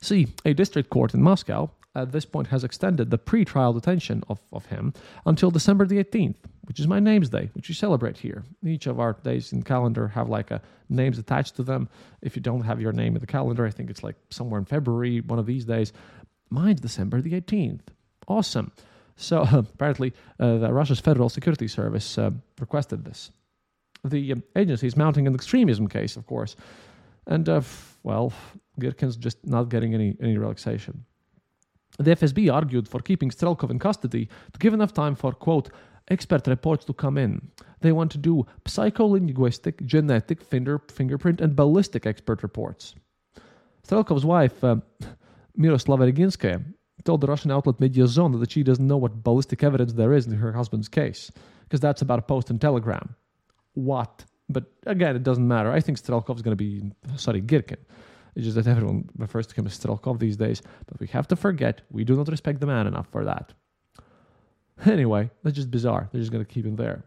See, 0.00 0.28
a 0.44 0.54
district 0.54 0.90
court 0.90 1.14
in 1.14 1.22
Moscow 1.22 1.70
at 1.94 2.12
this 2.12 2.24
point 2.24 2.48
has 2.48 2.64
extended 2.64 3.10
the 3.10 3.18
pre-trial 3.18 3.72
detention 3.72 4.22
of, 4.28 4.40
of 4.52 4.66
him 4.66 4.92
until 5.26 5.50
December 5.50 5.86
the 5.86 6.02
18th, 6.02 6.36
which 6.64 6.80
is 6.80 6.88
my 6.88 6.98
name's 6.98 7.28
day, 7.28 7.50
which 7.54 7.68
we 7.68 7.74
celebrate 7.74 8.18
here. 8.18 8.44
Each 8.64 8.86
of 8.86 8.98
our 8.98 9.12
days 9.22 9.52
in 9.52 9.62
calendar 9.62 10.08
have 10.08 10.28
like 10.28 10.50
a 10.50 10.60
names 10.88 11.18
attached 11.18 11.56
to 11.56 11.62
them. 11.62 11.88
If 12.22 12.36
you 12.36 12.42
don't 12.42 12.62
have 12.62 12.80
your 12.80 12.92
name 12.92 13.14
in 13.14 13.20
the 13.20 13.26
calendar, 13.26 13.64
I 13.64 13.70
think 13.70 13.90
it's 13.90 14.02
like 14.02 14.16
somewhere 14.30 14.58
in 14.58 14.64
February, 14.64 15.20
one 15.20 15.38
of 15.38 15.46
these 15.46 15.64
days. 15.64 15.92
Mine's 16.50 16.80
December 16.80 17.20
the 17.20 17.40
18th. 17.40 17.80
Awesome. 18.28 18.72
So 19.16 19.46
apparently, 19.52 20.12
uh, 20.40 20.58
the 20.58 20.72
Russia's 20.72 21.00
Federal 21.00 21.28
Security 21.28 21.68
Service 21.68 22.18
uh, 22.18 22.30
requested 22.60 23.04
this. 23.04 23.30
The 24.04 24.32
um, 24.32 24.42
agency 24.56 24.86
is 24.86 24.96
mounting 24.96 25.26
an 25.26 25.34
extremism 25.34 25.88
case, 25.88 26.16
of 26.16 26.26
course, 26.26 26.56
and 27.26 27.48
uh, 27.48 27.62
well, 28.02 28.34
Girkin's 28.78 29.16
just 29.16 29.46
not 29.46 29.70
getting 29.70 29.94
any 29.94 30.14
any 30.20 30.36
relaxation. 30.36 31.06
The 31.98 32.16
FSB 32.16 32.52
argued 32.52 32.88
for 32.88 33.00
keeping 33.00 33.30
Strelkov 33.30 33.70
in 33.70 33.78
custody 33.78 34.28
to 34.52 34.58
give 34.58 34.74
enough 34.74 34.92
time 34.92 35.14
for, 35.14 35.32
quote, 35.32 35.70
expert 36.08 36.46
reports 36.46 36.84
to 36.86 36.92
come 36.92 37.16
in. 37.16 37.50
They 37.80 37.92
want 37.92 38.10
to 38.12 38.18
do 38.18 38.46
psycholinguistic, 38.64 39.84
genetic, 39.86 40.42
finger, 40.42 40.80
fingerprint, 40.90 41.40
and 41.40 41.54
ballistic 41.54 42.06
expert 42.06 42.42
reports. 42.42 42.94
Strelkov's 43.86 44.24
wife, 44.24 44.64
uh, 44.64 44.76
Miroslava 45.58 46.10
Reginskaya, 46.10 46.64
told 47.04 47.20
the 47.20 47.26
Russian 47.26 47.50
outlet 47.50 47.78
Mediazona 47.78 48.40
that 48.40 48.50
she 48.50 48.62
doesn't 48.62 48.86
know 48.86 48.96
what 48.96 49.22
ballistic 49.22 49.62
evidence 49.62 49.92
there 49.92 50.12
is 50.12 50.26
in 50.26 50.32
her 50.32 50.52
husband's 50.52 50.88
case, 50.88 51.30
because 51.62 51.80
that's 51.80 52.02
about 52.02 52.18
a 52.18 52.22
post 52.22 52.50
in 52.50 52.58
Telegram. 52.58 53.14
What? 53.74 54.24
But 54.48 54.64
again, 54.86 55.16
it 55.16 55.22
doesn't 55.22 55.46
matter. 55.46 55.70
I 55.70 55.80
think 55.80 55.98
Strelkov's 55.98 56.42
going 56.42 56.56
to 56.56 56.64
be, 56.64 56.82
sorry, 57.16 57.42
Girkin 57.42 57.78
it's 58.34 58.44
just 58.44 58.56
that 58.56 58.66
everyone 58.66 59.08
refers 59.16 59.46
to 59.46 59.54
him 59.54 59.66
as 59.66 59.78
Strelkov 59.78 60.18
these 60.18 60.36
days, 60.36 60.62
but 60.86 60.98
we 61.00 61.06
have 61.08 61.28
to 61.28 61.36
forget 61.36 61.82
we 61.90 62.04
do 62.04 62.16
not 62.16 62.28
respect 62.28 62.60
the 62.60 62.66
man 62.66 62.86
enough 62.86 63.08
for 63.08 63.24
that. 63.24 63.52
Anyway, 64.86 65.30
that's 65.42 65.56
just 65.56 65.70
bizarre. 65.70 66.08
They're 66.10 66.20
just 66.20 66.32
going 66.32 66.44
to 66.44 66.52
keep 66.52 66.66
him 66.66 66.76
there. 66.76 67.04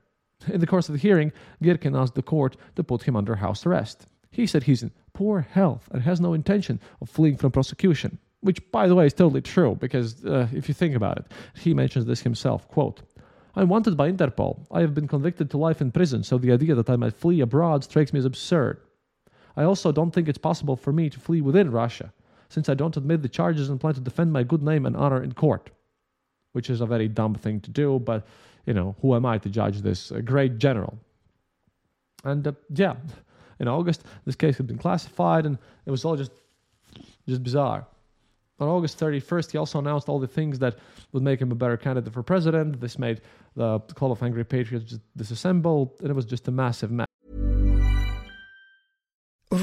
In 0.47 0.59
the 0.59 0.67
course 0.67 0.87
of 0.87 0.93
the 0.93 0.99
hearing, 0.99 1.31
Girkin 1.61 1.99
asked 1.99 2.15
the 2.15 2.21
court 2.21 2.55
to 2.75 2.83
put 2.83 3.03
him 3.03 3.15
under 3.15 3.35
house 3.35 3.65
arrest. 3.65 4.05
He 4.31 4.47
said 4.47 4.63
he's 4.63 4.83
in 4.83 4.91
poor 5.13 5.41
health 5.41 5.89
and 5.91 6.01
has 6.03 6.21
no 6.21 6.33
intention 6.33 6.79
of 7.01 7.09
fleeing 7.09 7.37
from 7.37 7.51
prosecution, 7.51 8.19
which, 8.41 8.59
by 8.71 8.87
the 8.87 8.95
way, 8.95 9.07
is 9.07 9.13
totally 9.13 9.41
true 9.41 9.75
because 9.75 10.23
uh, 10.25 10.47
if 10.53 10.67
you 10.67 10.73
think 10.73 10.95
about 10.95 11.17
it, 11.17 11.25
he 11.55 11.73
mentions 11.73 12.05
this 12.05 12.21
himself. 12.21 12.67
Quote, 12.67 13.01
I'm 13.55 13.69
wanted 13.69 13.97
by 13.97 14.11
Interpol. 14.11 14.67
I 14.71 14.81
have 14.81 14.93
been 14.93 15.07
convicted 15.07 15.49
to 15.49 15.57
life 15.57 15.81
in 15.81 15.91
prison, 15.91 16.23
so 16.23 16.37
the 16.37 16.51
idea 16.51 16.75
that 16.75 16.89
I 16.89 16.95
might 16.95 17.15
flee 17.15 17.41
abroad 17.41 17.83
strikes 17.83 18.13
me 18.13 18.19
as 18.19 18.25
absurd. 18.25 18.79
I 19.57 19.63
also 19.63 19.91
don't 19.91 20.11
think 20.11 20.29
it's 20.29 20.37
possible 20.37 20.75
for 20.75 20.93
me 20.93 21.09
to 21.09 21.19
flee 21.19 21.41
within 21.41 21.71
Russia, 21.71 22.13
since 22.47 22.69
I 22.69 22.75
don't 22.75 22.95
admit 22.95 23.23
the 23.23 23.27
charges 23.27 23.69
and 23.69 23.81
plan 23.81 23.95
to 23.95 23.99
defend 23.99 24.31
my 24.31 24.43
good 24.43 24.61
name 24.61 24.85
and 24.85 24.95
honor 24.95 25.21
in 25.23 25.33
court. 25.33 25.71
Which 26.53 26.69
is 26.69 26.79
a 26.79 26.85
very 26.85 27.07
dumb 27.07 27.35
thing 27.35 27.59
to 27.61 27.71
do, 27.71 27.99
but 27.99 28.25
you 28.65 28.73
know, 28.73 28.95
who 29.01 29.15
am 29.15 29.25
I 29.25 29.39
to 29.39 29.49
judge 29.49 29.81
this 29.81 30.11
great 30.23 30.59
general? 30.59 30.97
And 32.23 32.47
uh, 32.47 32.53
yeah, 32.73 32.95
in 33.59 33.67
August, 33.67 34.03
this 34.25 34.35
case 34.35 34.57
had 34.57 34.67
been 34.67 34.77
classified, 34.77 35.45
and 35.45 35.57
it 35.85 35.91
was 35.91 36.05
all 36.05 36.15
just 36.15 36.31
just 37.27 37.43
bizarre. 37.43 37.85
On 38.59 38.67
August 38.67 38.99
31st, 38.99 39.51
he 39.51 39.57
also 39.57 39.77
announced 39.79 40.09
all 40.09 40.19
the 40.19 40.27
things 40.27 40.57
that 40.59 40.77
would 41.11 41.21
make 41.21 41.39
him 41.39 41.51
a 41.51 41.55
better 41.55 41.77
candidate 41.77 42.11
for 42.11 42.23
president. 42.23 42.79
This 42.79 42.97
made 42.97 43.21
the 43.55 43.79
Call 43.95 44.11
of 44.11 44.21
Angry 44.23 44.43
Patriots 44.43 44.99
disassemble, 45.17 45.99
and 45.99 46.09
it 46.09 46.13
was 46.13 46.25
just 46.25 46.47
a 46.47 46.51
massive 46.51 46.91
mess. 46.91 47.06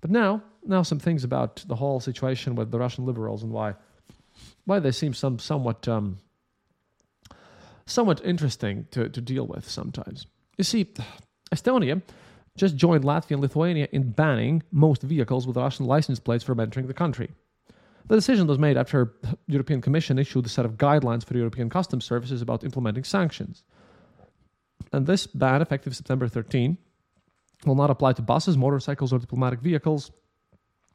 But 0.00 0.10
now, 0.10 0.42
now 0.64 0.82
some 0.82 0.98
things 0.98 1.24
about 1.24 1.64
the 1.66 1.76
whole 1.76 2.00
situation 2.00 2.54
with 2.54 2.70
the 2.70 2.78
Russian 2.78 3.04
liberals 3.04 3.42
and 3.42 3.52
why, 3.52 3.74
why 4.64 4.78
they 4.78 4.92
seem 4.92 5.14
some 5.14 5.38
somewhat, 5.38 5.88
um, 5.88 6.18
somewhat 7.86 8.24
interesting 8.24 8.86
to, 8.92 9.08
to 9.08 9.20
deal 9.20 9.46
with 9.46 9.68
sometimes. 9.68 10.26
You 10.56 10.64
see, 10.64 10.92
Estonia 11.52 12.02
just 12.56 12.76
joined 12.76 13.04
Latvia 13.04 13.32
and 13.32 13.40
Lithuania 13.40 13.88
in 13.92 14.10
banning 14.10 14.62
most 14.72 15.02
vehicles 15.02 15.46
with 15.46 15.56
Russian 15.56 15.86
license 15.86 16.18
plates 16.18 16.44
from 16.44 16.60
entering 16.60 16.86
the 16.86 16.94
country. 16.94 17.30
The 18.08 18.16
decision 18.16 18.46
was 18.46 18.58
made 18.58 18.76
after 18.76 19.14
European 19.46 19.80
Commission 19.80 20.18
issued 20.18 20.46
a 20.46 20.48
set 20.48 20.64
of 20.64 20.76
guidelines 20.76 21.24
for 21.24 21.36
European 21.36 21.68
customs 21.68 22.04
services 22.04 22.42
about 22.42 22.64
implementing 22.64 23.04
sanctions. 23.04 23.64
And 24.92 25.06
this 25.06 25.26
ban, 25.26 25.60
effective 25.60 25.94
September 25.94 26.26
13, 26.26 26.78
will 27.64 27.74
not 27.74 27.90
apply 27.90 28.12
to 28.14 28.22
buses, 28.22 28.56
motorcycles, 28.56 29.12
or 29.12 29.18
diplomatic 29.18 29.60
vehicles. 29.60 30.10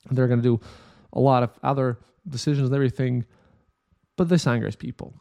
They're 0.10 0.28
going 0.28 0.41
to 0.41 0.58
do 0.58 0.62
a 1.12 1.19
lot 1.19 1.43
of 1.43 1.52
other 1.62 1.99
decisions 2.28 2.67
and 2.67 2.76
everything, 2.76 3.26
but 4.15 4.30
this 4.30 4.47
angers 4.47 4.76
people. 4.76 5.13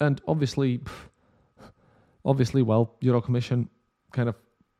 And 0.00 0.20
obviously, 0.26 0.80
obviously, 2.24 2.62
well, 2.62 2.96
Euro 3.00 3.20
Commission 3.20 3.68
kind 4.12 4.28
of 4.28 4.36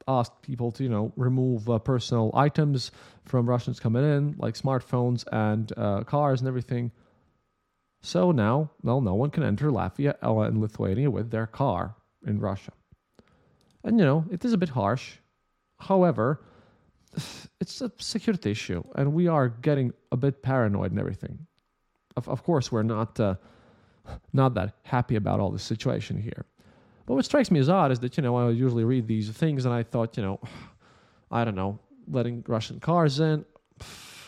asked 0.08 0.42
people 0.42 0.72
to, 0.72 0.82
you 0.82 0.88
know, 0.88 1.12
remove 1.16 1.68
uh, 1.68 1.78
personal 1.78 2.30
items 2.34 2.90
from 3.24 3.48
Russians 3.48 3.78
coming 3.78 4.04
in, 4.04 4.34
like 4.38 4.54
smartphones 4.54 5.24
and 5.30 5.72
uh, 5.76 6.02
cars 6.04 6.40
and 6.40 6.48
everything. 6.48 6.90
So 8.02 8.32
now, 8.32 8.70
well, 8.82 9.00
no 9.00 9.14
one 9.14 9.30
can 9.30 9.42
enter 9.42 9.70
Latvia 9.70 10.14
and 10.22 10.60
Lithuania 10.60 11.10
with 11.10 11.30
their 11.30 11.46
car 11.46 11.96
in 12.26 12.40
Russia. 12.40 12.72
And, 13.84 13.98
you 13.98 14.04
know, 14.04 14.24
it 14.30 14.44
is 14.44 14.52
a 14.52 14.58
bit 14.58 14.70
harsh. 14.70 15.18
However, 15.80 16.40
it's 17.60 17.80
a 17.80 17.90
security 17.98 18.50
issue, 18.50 18.82
and 18.94 19.12
we 19.12 19.26
are 19.26 19.48
getting 19.48 19.92
a 20.12 20.16
bit 20.16 20.42
paranoid 20.42 20.92
and 20.92 21.00
everything. 21.00 21.46
Of, 22.16 22.28
of 22.28 22.42
course, 22.44 22.70
we're 22.70 22.82
not 22.82 23.18
uh, 23.18 23.34
not 24.32 24.54
that 24.54 24.76
happy 24.82 25.16
about 25.16 25.40
all 25.40 25.50
this 25.50 25.62
situation 25.62 26.20
here. 26.20 26.46
But 27.06 27.14
what 27.14 27.24
strikes 27.24 27.50
me 27.50 27.58
as 27.60 27.68
odd 27.68 27.90
is 27.90 28.00
that 28.00 28.16
you 28.16 28.22
know 28.22 28.36
I 28.36 28.50
usually 28.50 28.84
read 28.84 29.08
these 29.08 29.30
things, 29.30 29.64
and 29.64 29.74
I 29.74 29.82
thought 29.82 30.16
you 30.16 30.22
know, 30.22 30.40
I 31.30 31.44
don't 31.44 31.56
know, 31.56 31.78
letting 32.08 32.44
Russian 32.46 32.80
cars 32.80 33.20
in. 33.20 33.44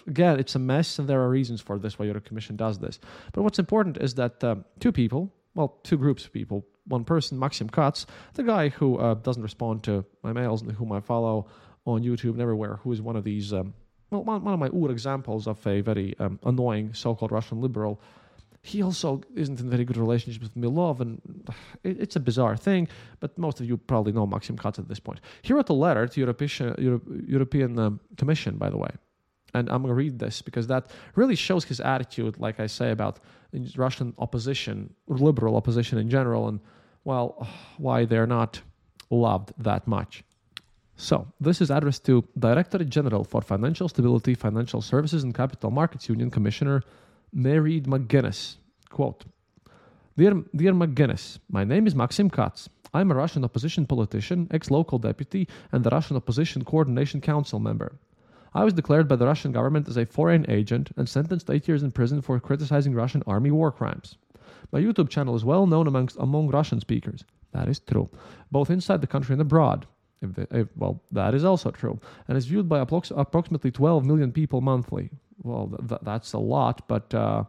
Again, 0.06 0.40
it's 0.40 0.56
a 0.56 0.58
mess, 0.58 0.98
and 0.98 1.08
there 1.08 1.20
are 1.20 1.28
reasons 1.28 1.60
for 1.60 1.78
this 1.78 1.98
why 1.98 2.06
Euro 2.06 2.20
Commission 2.20 2.56
does 2.56 2.78
this. 2.78 2.98
But 3.32 3.42
what's 3.42 3.60
important 3.60 3.98
is 3.98 4.14
that 4.14 4.42
um, 4.42 4.64
two 4.80 4.90
people, 4.90 5.32
well, 5.54 5.78
two 5.84 5.96
groups 5.96 6.24
of 6.24 6.32
people, 6.32 6.64
one 6.86 7.04
person, 7.04 7.38
Maxim 7.38 7.68
Katz, 7.68 8.06
the 8.34 8.42
guy 8.42 8.68
who 8.68 8.98
uh, 8.98 9.14
doesn't 9.14 9.42
respond 9.42 9.82
to 9.84 10.04
my 10.22 10.32
mails 10.32 10.62
and 10.62 10.72
whom 10.72 10.92
I 10.92 11.00
follow 11.00 11.46
on 11.84 12.02
YouTube 12.02 12.32
and 12.32 12.40
everywhere, 12.40 12.76
who 12.82 12.92
is 12.92 13.00
one 13.00 13.16
of 13.16 13.24
these, 13.24 13.52
um, 13.52 13.74
well, 14.10 14.24
one, 14.24 14.44
one, 14.44 14.54
of 14.54 14.60
my 14.60 14.68
old 14.68 14.90
examples 14.90 15.46
of 15.46 15.64
a 15.66 15.80
very 15.80 16.14
um, 16.18 16.38
annoying 16.44 16.94
so-called 16.94 17.32
Russian 17.32 17.60
liberal. 17.60 18.00
He 18.64 18.80
also 18.80 19.22
isn't 19.34 19.58
in 19.58 19.68
very 19.68 19.84
good 19.84 19.96
relationship 19.96 20.42
with 20.42 20.54
Milov, 20.54 21.00
and 21.00 21.20
it, 21.82 22.00
it's 22.00 22.16
a 22.16 22.20
bizarre 22.20 22.56
thing. 22.56 22.86
But 23.18 23.36
most 23.36 23.58
of 23.58 23.66
you 23.66 23.76
probably 23.76 24.12
know 24.12 24.26
Maxim 24.26 24.56
Katz 24.56 24.78
at 24.78 24.88
this 24.88 25.00
point. 25.00 25.20
He 25.42 25.52
wrote 25.52 25.68
a 25.68 25.74
letter 25.74 26.06
to 26.06 26.20
European 26.20 26.74
Euro- 26.78 27.00
European 27.26 27.78
um, 27.78 28.00
Commission, 28.16 28.56
by 28.56 28.70
the 28.70 28.76
way, 28.76 28.90
and 29.54 29.68
I'm 29.68 29.84
to 29.84 29.94
read 29.94 30.18
this 30.18 30.42
because 30.42 30.66
that 30.68 30.90
really 31.14 31.34
shows 31.34 31.64
his 31.64 31.80
attitude, 31.80 32.38
like 32.38 32.58
I 32.60 32.66
say, 32.66 32.90
about 32.90 33.20
Russian 33.76 34.14
opposition, 34.18 34.94
liberal 35.06 35.56
opposition 35.56 35.98
in 35.98 36.08
general, 36.08 36.48
and 36.48 36.60
well, 37.04 37.46
why 37.78 38.04
they're 38.04 38.26
not 38.26 38.60
loved 39.10 39.52
that 39.58 39.86
much. 39.86 40.24
So, 40.96 41.26
this 41.40 41.60
is 41.60 41.70
addressed 41.70 42.04
to 42.06 42.24
Director 42.38 42.84
General 42.84 43.24
for 43.24 43.40
Financial 43.40 43.88
Stability, 43.88 44.34
Financial 44.34 44.80
Services 44.80 45.24
and 45.24 45.34
Capital 45.34 45.70
Markets 45.70 46.08
Union 46.08 46.30
Commissioner 46.30 46.82
Mairead 47.34 47.86
McGuinness. 47.86 48.56
Quote 48.90 49.24
Dear, 50.16 50.44
Dear 50.54 50.72
McGuinness, 50.72 51.38
my 51.50 51.64
name 51.64 51.86
is 51.86 51.94
Maxim 51.94 52.30
Katz. 52.30 52.68
I'm 52.94 53.10
a 53.10 53.14
Russian 53.14 53.42
opposition 53.42 53.86
politician, 53.86 54.48
ex 54.50 54.70
local 54.70 54.98
deputy, 54.98 55.48
and 55.72 55.82
the 55.82 55.90
Russian 55.90 56.16
Opposition 56.16 56.62
Coordination 56.62 57.20
Council 57.22 57.58
member. 57.58 57.98
I 58.54 58.64
was 58.64 58.74
declared 58.74 59.08
by 59.08 59.16
the 59.16 59.26
Russian 59.26 59.52
government 59.52 59.88
as 59.88 59.96
a 59.96 60.06
foreign 60.06 60.48
agent 60.50 60.90
and 60.96 61.08
sentenced 61.08 61.50
eight 61.50 61.66
years 61.68 61.82
in 61.82 61.90
prison 61.90 62.20
for 62.20 62.38
criticizing 62.38 62.94
Russian 62.94 63.22
army 63.26 63.50
war 63.50 63.72
crimes. 63.72 64.16
My 64.70 64.80
YouTube 64.80 65.08
channel 65.08 65.34
is 65.34 65.44
well 65.44 65.66
known 65.66 65.86
amongst 65.86 66.16
among 66.18 66.48
Russian 66.48 66.80
speakers. 66.80 67.24
That 67.52 67.68
is 67.68 67.80
true, 67.80 68.08
both 68.50 68.70
inside 68.70 69.00
the 69.00 69.06
country 69.06 69.34
and 69.34 69.42
abroad. 69.42 69.86
If 70.20 70.38
if, 70.50 70.68
well, 70.76 71.02
that 71.10 71.34
is 71.34 71.44
also 71.44 71.70
true, 71.70 72.00
and 72.28 72.38
is 72.38 72.46
viewed 72.46 72.68
by 72.68 72.84
approx- 72.84 73.12
approximately 73.16 73.70
12 73.70 74.04
million 74.04 74.32
people 74.32 74.60
monthly. 74.60 75.10
Well, 75.42 75.68
th- 75.68 75.88
th- 75.88 76.00
that's 76.02 76.32
a 76.32 76.38
lot, 76.38 76.86
but 76.88 77.12
uh, 77.14 77.44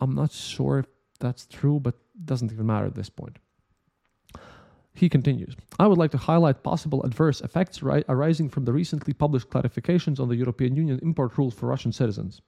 I'm 0.00 0.14
not 0.14 0.32
sure 0.32 0.80
if 0.80 0.86
that's 1.18 1.46
true, 1.46 1.80
but 1.80 1.94
doesn't 2.24 2.52
even 2.52 2.66
matter 2.66 2.86
at 2.86 2.94
this 2.94 3.08
point. 3.08 3.38
He 4.94 5.08
continues 5.08 5.56
I 5.78 5.86
would 5.86 5.98
like 5.98 6.10
to 6.10 6.18
highlight 6.18 6.62
possible 6.62 7.02
adverse 7.04 7.40
effects 7.40 7.82
ri- 7.82 8.04
arising 8.08 8.48
from 8.48 8.64
the 8.64 8.72
recently 8.72 9.12
published 9.12 9.48
clarifications 9.48 10.20
on 10.20 10.28
the 10.28 10.36
European 10.36 10.76
Union 10.76 10.98
import 11.02 11.38
rules 11.38 11.54
for 11.54 11.66
Russian 11.66 11.92
citizens. 11.92 12.42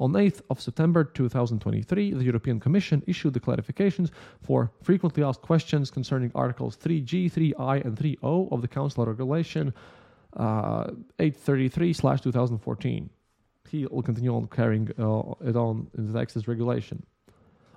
On 0.00 0.12
8th 0.12 0.42
of 0.50 0.60
September 0.60 1.04
2023, 1.04 2.12
the 2.12 2.24
European 2.24 2.58
Commission 2.58 3.04
issued 3.06 3.34
the 3.34 3.40
clarifications 3.40 4.10
for 4.40 4.72
frequently 4.82 5.22
asked 5.22 5.42
questions 5.42 5.90
concerning 5.90 6.32
Articles 6.34 6.76
3G, 6.76 7.30
3I, 7.30 7.84
and 7.84 7.96
3O 7.96 8.50
of 8.50 8.62
the 8.62 8.68
Council 8.68 9.06
Regulation 9.06 9.72
uh, 10.36 10.90
833/2014. 11.20 13.08
He 13.70 13.86
will 13.86 14.02
continue 14.02 14.34
on 14.34 14.48
carrying 14.48 14.88
uh, 14.98 15.34
it 15.48 15.56
on 15.56 15.86
in 15.96 16.12
the 16.12 16.18
text 16.18 16.36
as 16.36 16.48
regulation 16.48 17.06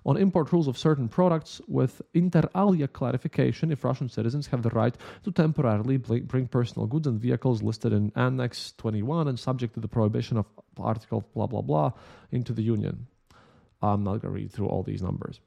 on 0.05 0.17
import 0.17 0.51
rules 0.51 0.67
of 0.67 0.77
certain 0.77 1.09
products 1.09 1.59
with 1.67 2.01
inter 2.13 2.47
alia 2.55 2.87
clarification 2.87 3.71
if 3.71 3.83
Russian 3.83 4.09
citizens 4.09 4.47
have 4.47 4.61
the 4.61 4.69
right 4.69 4.95
to 5.23 5.31
temporarily 5.31 5.97
bring 5.97 6.47
personal 6.47 6.87
goods 6.87 7.07
and 7.07 7.19
vehicles 7.19 7.63
listed 7.63 7.91
in 7.91 8.11
Annex 8.15 8.73
21 8.77 9.27
and 9.27 9.39
subject 9.39 9.73
to 9.73 9.79
the 9.79 9.87
prohibition 9.87 10.37
of 10.37 10.45
Article 10.77 11.23
blah 11.33 11.47
blah 11.47 11.61
blah 11.61 11.91
into 12.31 12.53
the 12.53 12.63
Union. 12.63 13.07
I'm 13.81 14.03
not 14.03 14.21
going 14.21 14.21
to 14.21 14.29
read 14.29 14.51
through 14.51 14.67
all 14.67 14.83
these 14.83 15.01
numbers. 15.01 15.39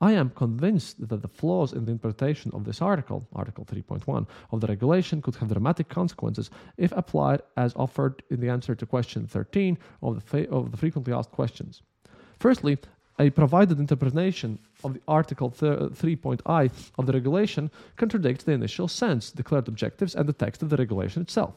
I 0.00 0.12
am 0.12 0.30
convinced 0.30 1.08
that 1.08 1.22
the 1.22 1.28
flaws 1.28 1.72
in 1.72 1.84
the 1.84 1.90
interpretation 1.90 2.52
of 2.54 2.64
this 2.64 2.80
article, 2.80 3.26
Article 3.34 3.64
3.1, 3.64 4.28
of 4.52 4.60
the 4.60 4.68
regulation 4.68 5.20
could 5.20 5.34
have 5.36 5.48
dramatic 5.48 5.88
consequences 5.88 6.50
if 6.76 6.92
applied 6.92 7.42
as 7.56 7.74
offered 7.74 8.22
in 8.30 8.40
the 8.40 8.48
answer 8.48 8.76
to 8.76 8.86
question 8.86 9.26
13 9.26 9.76
of 10.02 10.14
the, 10.14 10.20
fa- 10.20 10.50
of 10.50 10.70
the 10.70 10.76
frequently 10.76 11.12
asked 11.12 11.32
questions. 11.32 11.82
Firstly, 12.38 12.78
a 13.18 13.30
provided 13.30 13.78
interpretation 13.78 14.58
of 14.84 14.94
the 14.94 15.00
Article 15.08 15.50
3.i 15.50 16.64
uh, 16.64 16.68
of 16.98 17.06
the 17.06 17.12
regulation 17.12 17.70
contradicts 17.96 18.44
the 18.44 18.52
initial 18.52 18.88
sense, 18.88 19.30
declared 19.30 19.68
objectives, 19.68 20.14
and 20.14 20.28
the 20.28 20.32
text 20.32 20.62
of 20.62 20.70
the 20.70 20.76
regulation 20.76 21.22
itself. 21.22 21.54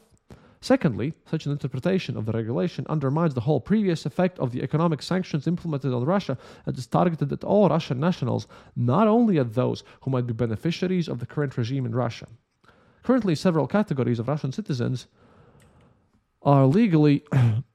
Secondly, 0.60 1.12
such 1.26 1.44
an 1.44 1.52
interpretation 1.52 2.16
of 2.16 2.24
the 2.24 2.32
regulation 2.32 2.86
undermines 2.88 3.34
the 3.34 3.40
whole 3.40 3.60
previous 3.60 4.06
effect 4.06 4.38
of 4.38 4.52
the 4.52 4.62
economic 4.62 5.02
sanctions 5.02 5.48
implemented 5.48 5.92
on 5.92 6.04
Russia 6.04 6.38
and 6.66 6.78
is 6.78 6.86
targeted 6.86 7.32
at 7.32 7.42
all 7.42 7.68
Russian 7.68 7.98
nationals, 7.98 8.46
not 8.76 9.08
only 9.08 9.38
at 9.38 9.54
those 9.54 9.82
who 10.02 10.10
might 10.12 10.26
be 10.26 10.32
beneficiaries 10.32 11.08
of 11.08 11.18
the 11.18 11.26
current 11.26 11.56
regime 11.56 11.84
in 11.84 11.94
Russia. 11.94 12.28
Currently, 13.02 13.34
several 13.34 13.66
categories 13.66 14.20
of 14.20 14.28
Russian 14.28 14.52
citizens 14.52 15.08
are 16.42 16.66
legally 16.66 17.24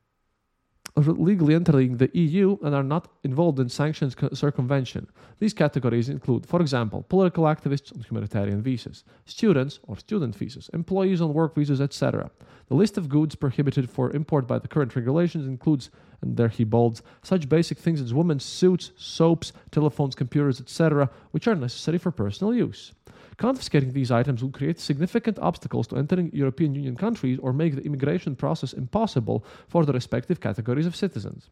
legally 1.05 1.53
entering 1.53 1.97
the 1.97 2.09
EU 2.13 2.57
and 2.63 2.73
are 2.73 2.83
not 2.83 3.09
involved 3.23 3.59
in 3.59 3.69
sanctions 3.69 4.15
circumvention. 4.33 5.07
These 5.39 5.53
categories 5.53 6.09
include, 6.09 6.45
for 6.45 6.59
example, 6.61 7.03
political 7.03 7.43
activists 7.43 7.95
on 7.95 8.01
humanitarian 8.01 8.61
visas, 8.61 9.03
students 9.25 9.79
or 9.83 9.97
student 9.97 10.35
visas, 10.35 10.69
employees 10.73 11.21
on 11.21 11.33
work 11.33 11.53
visas, 11.55 11.81
etc. 11.81 12.31
The 12.69 12.75
list 12.75 12.97
of 12.97 13.09
goods 13.09 13.35
prohibited 13.35 13.89
for 13.89 14.11
import 14.11 14.47
by 14.47 14.59
the 14.59 14.67
current 14.67 14.95
regulations 14.95 15.47
includes, 15.47 15.89
and 16.21 16.37
there 16.37 16.49
he 16.49 16.63
bolds, 16.63 17.01
such 17.21 17.49
basic 17.49 17.77
things 17.77 18.01
as 18.01 18.13
women's 18.13 18.43
suits, 18.43 18.91
soaps, 18.97 19.53
telephones, 19.71 20.15
computers, 20.15 20.59
etc., 20.59 21.09
which 21.31 21.47
are 21.47 21.55
necessary 21.55 21.97
for 21.97 22.11
personal 22.11 22.53
use. 22.53 22.93
Confiscating 23.37 23.93
these 23.93 24.09
items 24.09 24.43
would 24.43 24.53
create 24.53 24.79
significant 24.79 25.37
obstacles 25.37 25.85
to 25.87 25.95
entering 25.95 26.31
European 26.33 26.73
Union 26.73 26.95
countries 26.95 27.37
or 27.39 27.53
make 27.53 27.75
the 27.75 27.83
immigration 27.83 28.35
process 28.35 28.73
impossible 28.73 29.45
for 29.67 29.85
the 29.85 29.93
respective 29.93 30.39
categories 30.41 30.87
of 30.87 30.95
citizens. 30.95 31.49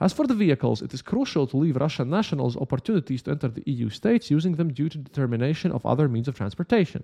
As 0.00 0.12
for 0.12 0.28
the 0.28 0.34
vehicles, 0.34 0.80
it 0.80 0.94
is 0.94 1.02
crucial 1.02 1.48
to 1.48 1.56
leave 1.56 1.76
Russian 1.76 2.08
nationals 2.08 2.56
opportunities 2.56 3.22
to 3.22 3.32
enter 3.32 3.48
the 3.48 3.64
EU 3.66 3.90
states 3.90 4.30
using 4.30 4.52
them 4.52 4.72
due 4.72 4.88
to 4.88 4.98
determination 4.98 5.72
of 5.72 5.84
other 5.84 6.08
means 6.08 6.28
of 6.28 6.36
transportation. 6.36 7.02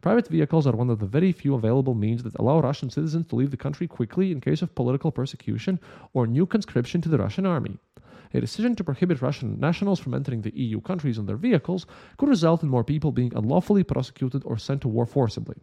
Private 0.00 0.28
vehicles 0.28 0.64
are 0.66 0.76
one 0.76 0.90
of 0.90 1.00
the 1.00 1.06
very 1.06 1.32
few 1.32 1.54
available 1.54 1.94
means 1.94 2.22
that 2.22 2.38
allow 2.38 2.60
Russian 2.60 2.88
citizens 2.88 3.26
to 3.26 3.36
leave 3.36 3.50
the 3.50 3.56
country 3.56 3.88
quickly 3.88 4.30
in 4.30 4.40
case 4.40 4.62
of 4.62 4.74
political 4.76 5.10
persecution 5.10 5.80
or 6.12 6.26
new 6.26 6.46
conscription 6.46 7.00
to 7.00 7.08
the 7.08 7.18
Russian 7.18 7.44
army. 7.44 7.78
A 8.32 8.40
decision 8.40 8.76
to 8.76 8.84
prohibit 8.84 9.22
Russian 9.22 9.58
nationals 9.58 9.98
from 9.98 10.14
entering 10.14 10.42
the 10.42 10.56
EU 10.56 10.80
countries 10.80 11.18
on 11.18 11.26
their 11.26 11.36
vehicles 11.36 11.86
could 12.16 12.28
result 12.28 12.62
in 12.62 12.68
more 12.68 12.84
people 12.84 13.10
being 13.10 13.34
unlawfully 13.34 13.82
prosecuted 13.82 14.42
or 14.44 14.56
sent 14.56 14.82
to 14.82 14.88
war 14.88 15.06
forcibly. 15.06 15.56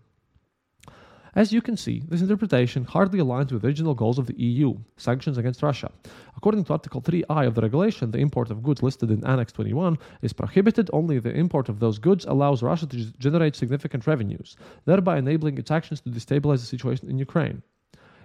As 1.36 1.52
you 1.52 1.62
can 1.62 1.76
see, 1.76 2.02
this 2.08 2.22
interpretation 2.22 2.86
hardly 2.86 3.20
aligns 3.20 3.52
with 3.52 3.62
the 3.62 3.68
original 3.68 3.94
goals 3.94 4.18
of 4.18 4.26
the 4.26 4.42
EU, 4.42 4.78
sanctions 4.96 5.38
against 5.38 5.62
Russia. 5.62 5.92
According 6.38 6.64
to 6.64 6.72
Article 6.72 7.02
3i 7.02 7.46
of 7.46 7.56
the 7.56 7.62
regulation, 7.62 8.12
the 8.12 8.20
import 8.20 8.52
of 8.52 8.64
goods 8.64 8.82
listed 8.82 9.12
in 9.12 9.26
Annex 9.26 9.52
21 9.52 9.98
is 10.22 10.32
prohibited 10.32 10.90
only 10.94 11.18
if 11.18 11.24
the 11.24 11.36
import 11.36 11.68
of 11.68 11.80
those 11.80 12.00
goods 12.00 12.24
allows 12.24 12.64
Russia 12.64 12.88
to 12.88 13.12
generate 13.20 13.58
significant 13.58 14.08
revenues, 14.08 14.56
thereby 14.86 15.18
enabling 15.18 15.58
its 15.58 15.72
actions 15.72 16.00
to 16.00 16.10
destabilize 16.10 16.62
the 16.62 16.68
situation 16.68 17.10
in 17.10 17.18
Ukraine. 17.18 17.62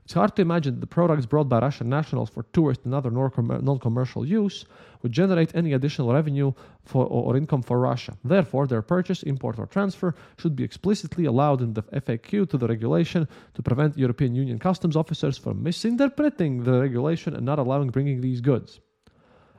It's 0.05 0.15
hard 0.15 0.35
to 0.37 0.43
imagine 0.43 0.75
that 0.75 0.81
the 0.81 0.87
products 0.87 1.27
brought 1.27 1.49
by 1.49 1.61
Russian 1.61 1.89
nationals 1.89 2.31
for 2.31 2.43
tourist 2.53 2.85
and 2.85 2.95
other 2.95 3.11
non 3.11 3.79
commercial 3.79 4.27
use 4.27 4.65
would 5.03 5.13
generate 5.13 5.55
any 5.55 5.73
additional 5.73 6.13
revenue 6.13 6.53
for, 6.85 7.07
or 7.07 7.37
income 7.37 7.63
for 7.63 7.79
Russia. 7.79 8.17
Therefore, 8.25 8.67
their 8.67 8.83
purchase, 8.83 9.23
import, 9.23 9.59
or 9.59 9.67
transfer 9.67 10.15
should 10.37 10.57
be 10.57 10.65
explicitly 10.65 11.25
allowed 11.25 11.63
in 11.63 11.75
the 11.75 11.83
FAQ 11.83 12.49
to 12.51 12.59
the 12.59 12.67
regulation 12.67 13.29
to 13.55 13.63
prevent 13.63 13.97
European 13.97 14.35
Union 14.35 14.59
customs 14.59 14.97
officers 14.97 15.39
from 15.39 15.63
misinterpreting 15.63 16.65
the 16.65 16.81
regulation 16.81 17.35
and 17.35 17.47
not 17.47 17.59
allowing 17.59 17.91
bringing 17.91 18.21
these 18.21 18.41
goods. 18.41 18.81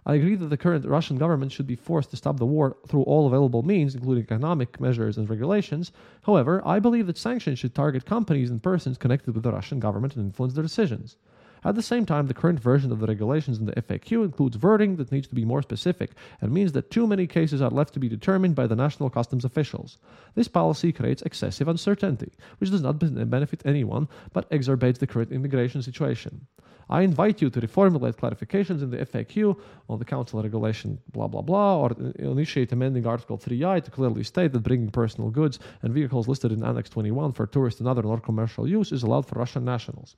I 0.04 0.16
agree 0.16 0.36
that 0.36 0.48
the 0.48 0.58
current 0.58 0.86
Russian 0.86 1.18
government 1.18 1.52
should 1.52 1.68
be 1.68 1.76
forced 1.76 2.10
to 2.10 2.18
stop 2.18 2.38
the 2.38 2.46
war 2.46 2.76
through 2.88 3.04
all 3.04 3.28
available 3.28 3.62
means, 3.62 3.94
including 3.94 4.24
economic 4.24 4.80
measures 4.80 5.18
and 5.18 5.30
regulations. 5.30 5.92
However, 6.24 6.62
I 6.66 6.80
believe 6.80 7.06
that 7.08 7.20
sanctions 7.20 7.60
should 7.60 7.76
target 7.76 8.06
companies 8.06 8.50
and 8.50 8.64
persons 8.64 8.98
connected 8.98 9.36
with 9.36 9.44
the 9.44 9.52
Russian 9.52 9.80
government 9.80 10.16
and 10.16 10.26
influence 10.26 10.56
their 10.56 10.64
decisions. 10.64 11.18
At 11.64 11.76
the 11.76 11.84
same 11.84 12.08
time, 12.08 12.26
the 12.26 12.34
current 12.34 12.60
version 12.60 12.92
of 12.92 13.00
the 13.00 13.06
regulations 13.06 13.60
in 13.60 13.68
the 13.68 13.74
FAQ 13.74 14.26
includes 14.26 14.58
wording 14.58 14.96
that 14.96 15.12
needs 15.12 15.28
to 15.28 15.36
be 15.36 15.46
more 15.46 15.62
specific 15.62 16.14
and 16.42 16.52
means 16.52 16.72
that 16.72 16.90
too 16.90 17.06
many 17.06 17.28
cases 17.28 17.62
are 17.62 17.70
left 17.70 17.94
to 17.94 18.00
be 18.00 18.10
determined 18.10 18.56
by 18.56 18.66
the 18.66 18.76
national 18.76 19.12
customs 19.12 19.46
officials. 19.46 20.00
This 20.34 20.48
policy 20.48 20.92
creates 20.92 21.22
excessive 21.22 21.68
uncertainty, 21.68 22.32
which 22.58 22.72
does 22.72 22.82
not 22.82 22.98
benefit 22.98 23.62
anyone 23.64 24.08
but 24.34 24.50
exacerbates 24.50 24.98
the 24.98 25.06
current 25.06 25.32
immigration 25.32 25.84
situation. 25.84 26.48
I 26.92 27.04
invite 27.04 27.42
you 27.42 27.50
to 27.50 27.62
reformulate 27.62 28.18
clarifications 28.18 28.84
in 28.84 28.92
the 28.92 28.98
FAQ 28.98 29.58
on 29.90 29.98
the 29.98 30.04
Council 30.04 30.44
regulation, 30.44 31.00
blah, 31.14 31.28
blah, 31.28 31.42
blah, 31.42 31.78
or 31.78 31.92
initiate 32.20 32.74
amending 32.74 33.08
Article 33.08 33.38
3i 33.38 33.82
to 33.82 33.90
clearly 33.90 34.24
state 34.24 34.52
that 34.52 34.60
bringing 34.60 34.92
personal 34.92 35.30
goods 35.30 35.60
and 35.84 35.94
vehicles 35.94 36.28
listed 36.28 36.52
in 36.52 36.66
Annex 36.66 36.90
21 36.90 37.32
for 37.32 37.48
tourist 37.48 37.80
and 37.80 37.88
other 37.88 38.04
non 38.04 38.20
commercial 38.20 38.68
use 38.68 38.92
is 38.92 39.04
allowed 39.04 39.26
for 39.26 39.40
Russian 39.40 39.64
nationals. 39.64 40.18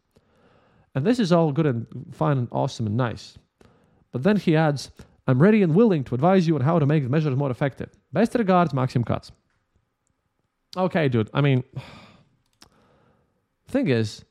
And 0.95 1.05
this 1.05 1.19
is 1.19 1.31
all 1.31 1.51
good 1.51 1.67
and 1.67 1.85
fine 2.11 2.39
and 2.39 2.47
awesome 2.51 2.87
and 2.87 2.97
nice. 2.97 3.37
But 4.11 4.23
then 4.23 4.37
he 4.37 4.55
adds, 4.55 4.89
I'm 5.27 5.39
ready 5.39 5.61
and 5.61 5.75
willing 5.75 6.03
to 6.05 6.15
advise 6.15 6.47
you 6.47 6.55
on 6.55 6.61
how 6.61 6.79
to 6.79 6.87
make 6.87 7.03
the 7.03 7.09
measures 7.09 7.35
more 7.35 7.51
effective. 7.51 7.89
Best 8.11 8.33
regards, 8.33 8.73
Maxim 8.73 9.03
Katz. 9.03 9.31
Okay, 10.75 11.07
dude. 11.07 11.29
I 11.35 11.41
mean, 11.41 11.63
thing 13.67 13.89
is, 13.89 14.25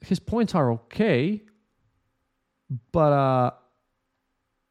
his 0.00 0.20
points 0.20 0.54
are 0.54 0.70
okay, 0.72 1.42
but 2.92 3.12
uh, 3.12 3.50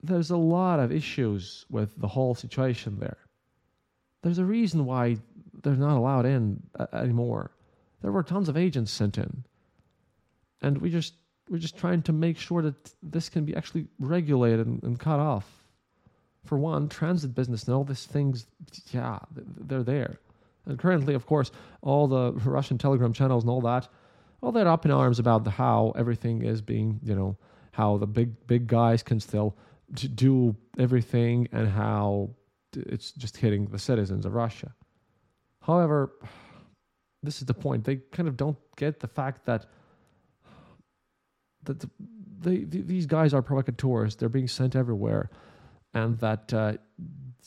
there's 0.01 0.31
a 0.31 0.37
lot 0.37 0.79
of 0.79 0.91
issues 0.91 1.65
with 1.69 1.99
the 1.99 2.07
whole 2.07 2.35
situation 2.35 2.97
there. 2.99 3.17
There's 4.21 4.37
a 4.37 4.45
reason 4.45 4.85
why 4.85 5.17
they're 5.63 5.75
not 5.75 5.97
allowed 5.97 6.25
in 6.25 6.61
uh, 6.79 6.87
anymore. 6.93 7.51
There 8.01 8.11
were 8.11 8.23
tons 8.23 8.49
of 8.49 8.57
agents 8.57 8.91
sent 8.91 9.17
in, 9.17 9.43
and 10.61 10.77
we 10.79 10.89
just 10.89 11.13
we're 11.49 11.57
just 11.57 11.77
trying 11.77 12.01
to 12.03 12.13
make 12.13 12.37
sure 12.37 12.61
that 12.61 12.93
this 13.03 13.29
can 13.29 13.45
be 13.45 13.55
actually 13.55 13.87
regulated 13.99 14.65
and, 14.65 14.81
and 14.83 14.99
cut 14.99 15.19
off. 15.19 15.63
For 16.45 16.57
one, 16.57 16.89
transit 16.89 17.35
business 17.35 17.65
and 17.65 17.75
all 17.75 17.83
these 17.83 18.05
things, 18.05 18.47
yeah, 18.91 19.19
they're 19.35 19.83
there. 19.83 20.17
And 20.65 20.79
currently, 20.79 21.13
of 21.13 21.25
course, 21.25 21.51
all 21.81 22.07
the 22.07 22.31
Russian 22.31 22.77
Telegram 22.77 23.13
channels 23.13 23.43
and 23.43 23.49
all 23.49 23.61
that, 23.61 23.87
well, 24.39 24.51
they're 24.51 24.67
up 24.67 24.85
in 24.85 24.91
arms 24.91 25.19
about 25.19 25.43
the 25.43 25.51
how 25.51 25.93
everything 25.95 26.41
is 26.41 26.61
being, 26.61 26.99
you 27.03 27.15
know, 27.15 27.37
how 27.71 27.97
the 27.97 28.07
big 28.07 28.47
big 28.47 28.67
guys 28.67 29.03
can 29.03 29.19
still 29.19 29.55
do 29.93 30.55
everything 30.77 31.47
and 31.51 31.67
how 31.67 32.29
it's 32.73 33.11
just 33.11 33.37
hitting 33.37 33.65
the 33.65 33.79
citizens 33.79 34.25
of 34.25 34.33
Russia. 34.33 34.73
However, 35.61 36.13
this 37.23 37.39
is 37.39 37.45
the 37.45 37.53
point. 37.53 37.83
They 37.83 37.97
kind 38.11 38.27
of 38.27 38.37
don't 38.37 38.57
get 38.75 38.99
the 38.99 39.07
fact 39.07 39.45
that 39.45 39.65
that 41.63 41.79
the, 41.79 41.89
they, 42.39 42.57
these 42.57 43.05
guys 43.05 43.33
are 43.33 43.41
provocateurs. 43.41 44.15
They're 44.15 44.29
being 44.29 44.47
sent 44.47 44.75
everywhere, 44.75 45.29
and 45.93 46.17
that 46.19 46.53
uh, 46.53 46.73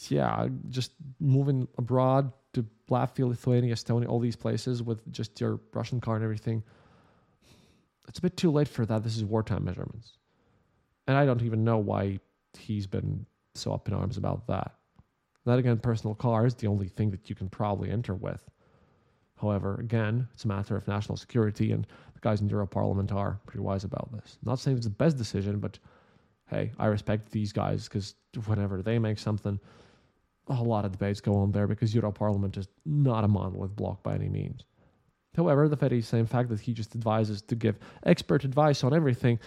yeah, 0.09 0.49
just 0.69 0.93
moving 1.19 1.67
abroad 1.79 2.33
to 2.53 2.65
Latvia, 2.91 3.29
Lithuania, 3.29 3.75
Estonia, 3.75 4.09
all 4.09 4.21
these 4.21 4.37
places 4.37 4.83
with 4.83 5.11
just 5.13 5.41
your 5.41 5.61
Russian 5.73 6.01
car 6.01 6.15
and 6.15 6.25
everything 6.25 6.63
it's 8.09 8.19
a 8.19 8.23
bit 8.23 8.37
too 8.37 8.51
late 8.51 8.69
for 8.69 8.87
that. 8.87 9.03
This 9.03 9.17
is 9.17 9.25
wartime 9.25 9.65
measurements. 9.65 10.19
And 11.07 11.17
I 11.17 11.25
don't 11.25 11.43
even 11.43 11.65
know 11.65 11.79
why 11.79 12.21
he's 12.59 12.87
been 12.87 13.27
so 13.55 13.73
up 13.73 13.89
in 13.89 13.95
arms 13.95 14.17
about 14.17 14.47
that. 14.49 14.73
That 15.45 15.59
again, 15.59 15.79
personal 15.79 16.15
car 16.15 16.47
is 16.47 16.55
the 16.55 16.67
only 16.67 16.89
thing 16.89 17.11
that 17.11 17.29
you 17.29 17.37
can 17.37 17.49
probably 17.49 17.91
enter 17.91 18.15
with. 18.15 18.43
However, 19.41 19.75
again, 19.77 20.29
it's 20.33 20.45
a 20.45 20.49
matter 20.49 20.77
of 20.77 20.89
national 20.89 21.19
security, 21.19 21.73
and 21.73 21.87
the 22.15 22.21
guys 22.21 22.41
in 22.41 22.49
Euro 22.49 22.67
Parliament 22.67 23.13
are 23.13 23.39
pretty 23.47 23.61
wise 23.61 23.85
about 23.85 24.11
this. 24.13 24.39
Not 24.45 24.59
saying 24.59 24.79
it's 24.79 24.87
the 24.87 24.91
best 24.91 25.19
decision, 25.19 25.59
but 25.59 25.79
hey, 26.49 26.73
I 26.79 26.87
respect 26.87 27.31
these 27.31 27.53
guys 27.53 27.85
because 27.85 28.15
whenever 28.47 28.81
they 28.81 28.99
make 28.99 29.19
something, 29.19 29.59
a 30.49 30.55
lot 30.55 30.85
of 30.85 30.93
debates 30.93 31.21
go 31.21 31.37
on 31.37 31.53
there 31.53 31.67
because 31.67 31.95
Euro 31.95 32.13
Parliament 32.13 32.57
is 32.57 32.69
not 32.87 33.25
a 33.25 33.29
monolith 33.29 33.75
block 33.77 34.03
by 34.03 34.15
any 34.15 34.29
means. 34.29 34.65
However, 35.37 35.69
the 35.69 35.77
very 35.77 36.01
same 36.01 36.27
fact 36.27 36.49
that 36.51 36.61
he 36.61 36.73
just 36.73 36.95
advises 36.95 37.43
to 37.43 37.55
give 37.55 37.79
expert 38.05 38.45
advice 38.45 38.85
on 38.85 38.95
everything, 38.95 39.39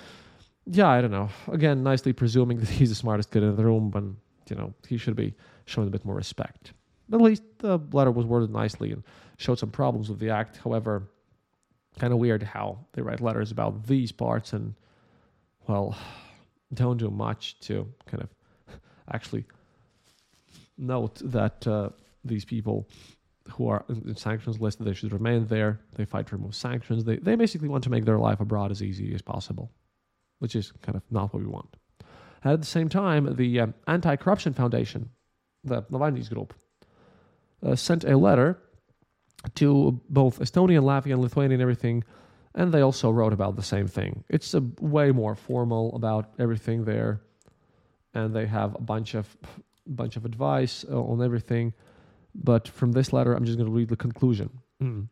yeah, 0.69 0.89
I 0.89 1.01
don't 1.01 1.11
know. 1.11 1.29
Again, 1.51 1.81
nicely 1.83 2.13
presuming 2.13 2.59
that 2.59 2.69
he's 2.79 2.89
the 2.89 2.95
smartest 2.95 3.31
kid 3.31 3.43
in 3.43 3.55
the 3.55 3.63
room, 3.63 3.89
but 3.89 4.03
you 4.49 4.55
know 4.55 4.73
he 4.87 4.97
should 4.97 5.15
be 5.15 5.33
shown 5.65 5.87
a 5.87 5.89
bit 5.89 6.05
more 6.05 6.15
respect. 6.15 6.73
But 7.09 7.17
at 7.17 7.23
least 7.23 7.43
the 7.59 7.79
letter 7.91 8.11
was 8.11 8.25
worded 8.25 8.51
nicely 8.51 8.91
and 8.91 9.03
showed 9.37 9.59
some 9.59 9.71
problems 9.71 10.09
with 10.09 10.19
the 10.19 10.29
act. 10.29 10.57
However, 10.57 11.09
kind 11.97 12.13
of 12.13 12.19
weird 12.19 12.43
how 12.43 12.79
they 12.93 13.01
write 13.01 13.21
letters 13.21 13.51
about 13.51 13.87
these 13.87 14.11
parts 14.11 14.53
and 14.53 14.75
well, 15.67 15.97
don't 16.73 16.97
do 16.97 17.09
much 17.09 17.59
to 17.61 17.87
kind 18.07 18.23
of 18.23 18.29
actually 19.13 19.45
note 20.77 21.21
that 21.23 21.65
uh, 21.65 21.89
these 22.25 22.45
people 22.45 22.87
who 23.49 23.67
are 23.67 23.85
in 23.89 24.15
sanctions 24.15 24.59
list 24.59 24.83
they 24.83 24.93
should 24.93 25.13
remain 25.13 25.47
there. 25.47 25.79
They 25.95 26.05
fight 26.05 26.27
to 26.27 26.35
remove 26.35 26.55
sanctions. 26.55 27.03
They 27.03 27.17
they 27.17 27.35
basically 27.35 27.69
want 27.69 27.83
to 27.85 27.89
make 27.89 28.05
their 28.05 28.19
life 28.19 28.39
abroad 28.39 28.71
as 28.71 28.81
easy 28.81 29.13
as 29.13 29.21
possible, 29.21 29.71
which 30.39 30.55
is 30.55 30.71
kind 30.81 30.95
of 30.95 31.03
not 31.11 31.33
what 31.33 31.43
we 31.43 31.49
want. 31.49 31.75
At 32.43 32.61
the 32.61 32.67
same 32.67 32.89
time, 32.89 33.35
the 33.35 33.59
um, 33.59 33.73
Anti-Corruption 33.87 34.53
Foundation, 34.53 35.09
the 35.63 35.81
Navalny's 35.83 36.29
group, 36.29 36.53
uh, 37.63 37.75
sent 37.75 38.03
a 38.03 38.17
letter 38.17 38.59
to 39.55 39.99
both 40.09 40.39
Estonia, 40.39 40.81
Latvia, 40.81 41.13
and 41.13 41.21
Lithuania 41.21 41.55
and 41.55 41.61
everything, 41.61 42.03
and 42.55 42.71
they 42.71 42.81
also 42.81 43.09
wrote 43.11 43.33
about 43.33 43.55
the 43.55 43.63
same 43.63 43.87
thing. 43.87 44.23
It's 44.29 44.53
a 44.53 44.63
way 44.79 45.11
more 45.11 45.35
formal 45.35 45.95
about 45.95 46.33
everything 46.39 46.85
there, 46.85 47.21
and 48.13 48.33
they 48.35 48.45
have 48.45 48.75
a 48.75 48.81
bunch 48.81 49.13
of 49.15 49.35
bunch 49.85 50.17
of 50.17 50.25
advice 50.25 50.85
uh, 50.89 51.01
on 51.01 51.23
everything. 51.23 51.73
But 52.37 52.67
from 52.67 52.91
this 52.91 53.11
letter, 53.11 53.33
I'm 53.33 53.45
just 53.45 53.57
going 53.57 53.69
to 53.69 53.75
read 53.75 53.89
the 53.89 53.95
conclusion. 53.95 54.49
Mm. 54.81 55.07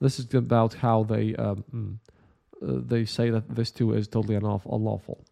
This 0.00 0.18
is 0.18 0.32
about 0.34 0.74
how 0.74 1.02
they 1.02 1.34
um, 1.34 1.64
mm, 1.74 1.98
uh, 2.62 2.80
they 2.86 3.04
say 3.04 3.30
that 3.30 3.54
this 3.54 3.70
too 3.70 3.92
is 3.92 4.08
totally 4.08 4.36
unlawful. 4.36 5.24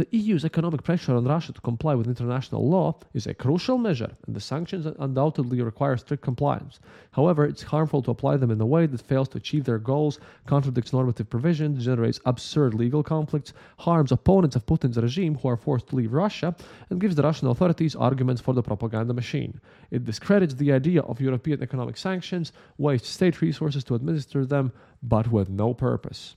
The 0.00 0.16
EU's 0.16 0.46
economic 0.46 0.82
pressure 0.82 1.14
on 1.14 1.26
Russia 1.26 1.52
to 1.52 1.60
comply 1.60 1.94
with 1.94 2.06
international 2.06 2.66
law 2.66 2.98
is 3.12 3.26
a 3.26 3.34
crucial 3.34 3.76
measure, 3.76 4.16
and 4.26 4.34
the 4.34 4.40
sanctions 4.40 4.86
undoubtedly 4.98 5.60
require 5.60 5.98
strict 5.98 6.22
compliance. 6.22 6.80
However, 7.10 7.44
it's 7.44 7.64
harmful 7.64 8.00
to 8.04 8.10
apply 8.10 8.38
them 8.38 8.50
in 8.50 8.62
a 8.62 8.64
way 8.64 8.86
that 8.86 9.02
fails 9.02 9.28
to 9.28 9.36
achieve 9.36 9.64
their 9.64 9.78
goals, 9.78 10.18
contradicts 10.46 10.94
normative 10.94 11.28
provisions, 11.28 11.84
generates 11.84 12.18
absurd 12.24 12.72
legal 12.72 13.02
conflicts, 13.02 13.52
harms 13.80 14.10
opponents 14.10 14.56
of 14.56 14.64
Putin's 14.64 14.96
regime 14.96 15.34
who 15.34 15.48
are 15.48 15.58
forced 15.58 15.88
to 15.88 15.96
leave 15.96 16.14
Russia, 16.14 16.56
and 16.88 16.98
gives 16.98 17.14
the 17.14 17.22
Russian 17.22 17.48
authorities 17.48 17.94
arguments 17.94 18.40
for 18.40 18.54
the 18.54 18.62
propaganda 18.62 19.12
machine. 19.12 19.60
It 19.90 20.06
discredits 20.06 20.54
the 20.54 20.72
idea 20.72 21.02
of 21.02 21.20
European 21.20 21.62
economic 21.62 21.98
sanctions, 21.98 22.52
wastes 22.78 23.10
state 23.10 23.42
resources 23.42 23.84
to 23.84 23.96
administer 23.96 24.46
them, 24.46 24.72
but 25.02 25.30
with 25.30 25.50
no 25.50 25.74
purpose. 25.74 26.36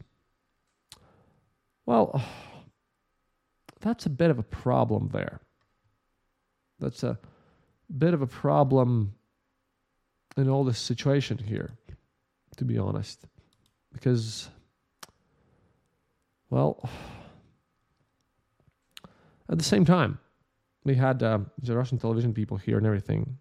Well, 1.85 2.21
that's 3.83 4.05
a 4.05 4.09
bit 4.09 4.31
of 4.31 4.39
a 4.39 4.43
problem 4.43 5.09
there. 5.11 5.41
That's 6.79 7.03
a 7.03 7.19
bit 7.97 8.13
of 8.13 8.21
a 8.21 8.27
problem 8.27 9.13
in 10.37 10.49
all 10.49 10.63
this 10.63 10.79
situation 10.79 11.37
here, 11.37 11.71
to 12.57 12.65
be 12.65 12.77
honest. 12.77 13.25
Because, 13.91 14.49
well, 16.49 16.89
at 19.49 19.57
the 19.57 19.63
same 19.63 19.85
time, 19.85 20.17
we 20.85 20.95
had 20.95 21.21
uh, 21.21 21.39
the 21.61 21.75
Russian 21.75 21.97
television 21.97 22.33
people 22.33 22.57
here 22.57 22.77
and 22.77 22.87
everything, 22.87 23.37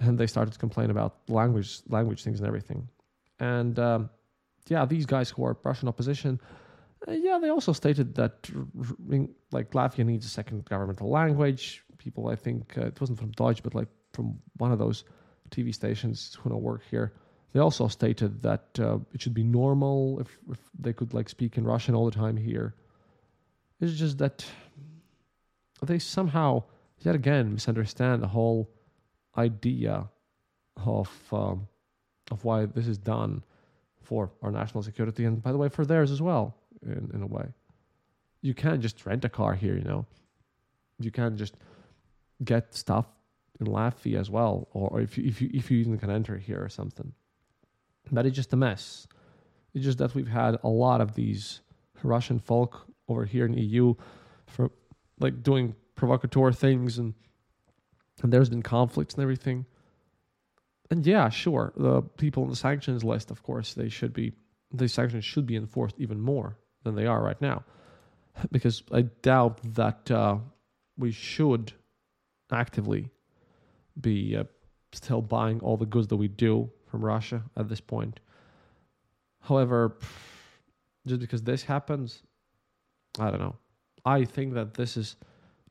and 0.00 0.18
they 0.18 0.26
started 0.26 0.52
to 0.52 0.58
complain 0.58 0.90
about 0.90 1.18
language, 1.28 1.80
language 1.88 2.22
things 2.22 2.40
and 2.40 2.46
everything. 2.46 2.88
And 3.38 3.78
um, 3.78 4.10
yeah, 4.68 4.84
these 4.84 5.06
guys 5.06 5.30
who 5.30 5.44
are 5.44 5.56
Russian 5.62 5.88
opposition, 5.88 6.40
uh, 7.06 7.12
yeah, 7.12 7.38
they 7.38 7.50
also 7.50 7.72
stated 7.72 8.14
that 8.14 8.48
like 9.52 9.70
Latvia 9.72 10.04
needs 10.04 10.26
a 10.26 10.30
second 10.30 10.64
governmental 10.64 11.10
language. 11.10 11.82
People, 11.98 12.28
I 12.28 12.36
think 12.36 12.76
uh, 12.78 12.86
it 12.86 13.00
wasn't 13.00 13.18
from 13.18 13.32
Deutsche, 13.32 13.62
but 13.62 13.74
like 13.74 13.88
from 14.12 14.38
one 14.56 14.72
of 14.72 14.78
those 14.78 15.04
TV 15.50 15.74
stations 15.74 16.36
who 16.40 16.50
don't 16.50 16.62
work 16.62 16.82
here, 16.90 17.12
They 17.52 17.60
also 17.60 17.88
stated 17.88 18.42
that 18.42 18.66
uh, 18.78 18.98
it 19.14 19.22
should 19.22 19.34
be 19.34 19.42
normal 19.42 20.20
if, 20.20 20.38
if 20.50 20.58
they 20.78 20.92
could 20.92 21.14
like 21.14 21.28
speak 21.28 21.56
in 21.56 21.64
Russian 21.64 21.94
all 21.94 22.04
the 22.04 22.10
time 22.16 22.36
here. 22.36 22.74
It's 23.80 23.94
just 23.94 24.18
that 24.18 24.44
they 25.82 25.98
somehow 25.98 26.64
yet 27.00 27.14
again 27.14 27.52
misunderstand 27.54 28.22
the 28.22 28.28
whole 28.28 28.70
idea 29.36 30.08
of 30.84 31.10
um, 31.32 31.68
of 32.30 32.44
why 32.44 32.66
this 32.66 32.86
is 32.86 32.98
done 32.98 33.42
for 34.02 34.30
our 34.42 34.50
national 34.50 34.82
security 34.82 35.24
and 35.24 35.42
by 35.42 35.52
the 35.52 35.58
way 35.58 35.68
for 35.68 35.84
theirs 35.84 36.10
as 36.10 36.20
well 36.20 36.56
in, 36.82 37.10
in 37.14 37.22
a 37.22 37.26
way. 37.26 37.48
You 38.42 38.54
can't 38.54 38.80
just 38.80 39.04
rent 39.06 39.24
a 39.24 39.28
car 39.28 39.54
here 39.54 39.76
you 39.76 39.84
know. 39.84 40.06
You 40.98 41.10
can't 41.10 41.36
just 41.36 41.54
get 42.44 42.74
stuff 42.74 43.06
in 43.60 43.66
Latvia 43.66 44.18
as 44.20 44.30
well 44.30 44.68
or, 44.72 44.88
or 44.90 45.00
if 45.00 45.16
you 45.16 45.24
if 45.24 45.40
you 45.40 45.50
if 45.52 45.70
you 45.70 45.78
even 45.78 45.98
can 45.98 46.10
enter 46.10 46.36
here 46.36 46.62
or 46.62 46.68
something. 46.68 47.12
That 48.12 48.26
is 48.26 48.32
just 48.32 48.52
a 48.52 48.56
mess. 48.56 49.06
It's 49.74 49.84
just 49.84 49.98
that 49.98 50.14
we've 50.14 50.28
had 50.28 50.58
a 50.62 50.68
lot 50.68 51.00
of 51.00 51.14
these 51.14 51.60
Russian 52.02 52.38
folk 52.38 52.86
over 53.08 53.24
here 53.24 53.46
in 53.46 53.54
EU 53.54 53.94
for 54.46 54.70
like 55.18 55.42
doing 55.42 55.74
provocateur 55.94 56.52
things 56.52 56.98
and 56.98 57.14
and 58.22 58.32
there's 58.32 58.48
been 58.48 58.62
conflicts 58.62 59.14
and 59.14 59.22
everything. 59.22 59.66
And 60.90 61.04
yeah, 61.04 61.28
sure, 61.28 61.72
the 61.76 62.00
people 62.02 62.44
on 62.44 62.48
the 62.48 62.56
sanctions 62.56 63.04
list, 63.04 63.30
of 63.30 63.42
course, 63.42 63.74
they 63.74 63.88
should 63.88 64.12
be 64.12 64.32
the 64.72 64.88
sanctions 64.88 65.24
should 65.24 65.46
be 65.46 65.56
enforced 65.56 65.96
even 65.98 66.20
more 66.20 66.56
than 66.86 66.94
they 66.94 67.06
are 67.06 67.22
right 67.22 67.40
now, 67.40 67.64
because 68.50 68.82
I 68.90 69.02
doubt 69.02 69.58
that 69.74 70.10
uh, 70.10 70.38
we 70.96 71.12
should 71.12 71.72
actively 72.50 73.10
be 74.00 74.36
uh, 74.36 74.44
still 74.92 75.20
buying 75.20 75.60
all 75.60 75.76
the 75.76 75.86
goods 75.86 76.08
that 76.08 76.16
we 76.16 76.28
do 76.28 76.70
from 76.90 77.04
Russia 77.04 77.42
at 77.56 77.68
this 77.68 77.80
point. 77.80 78.20
However, 79.40 79.96
just 81.06 81.20
because 81.20 81.42
this 81.42 81.62
happens, 81.62 82.22
I 83.18 83.30
don't 83.30 83.40
know. 83.40 83.56
I 84.04 84.24
think 84.24 84.54
that 84.54 84.74
this 84.74 84.96
is 84.96 85.16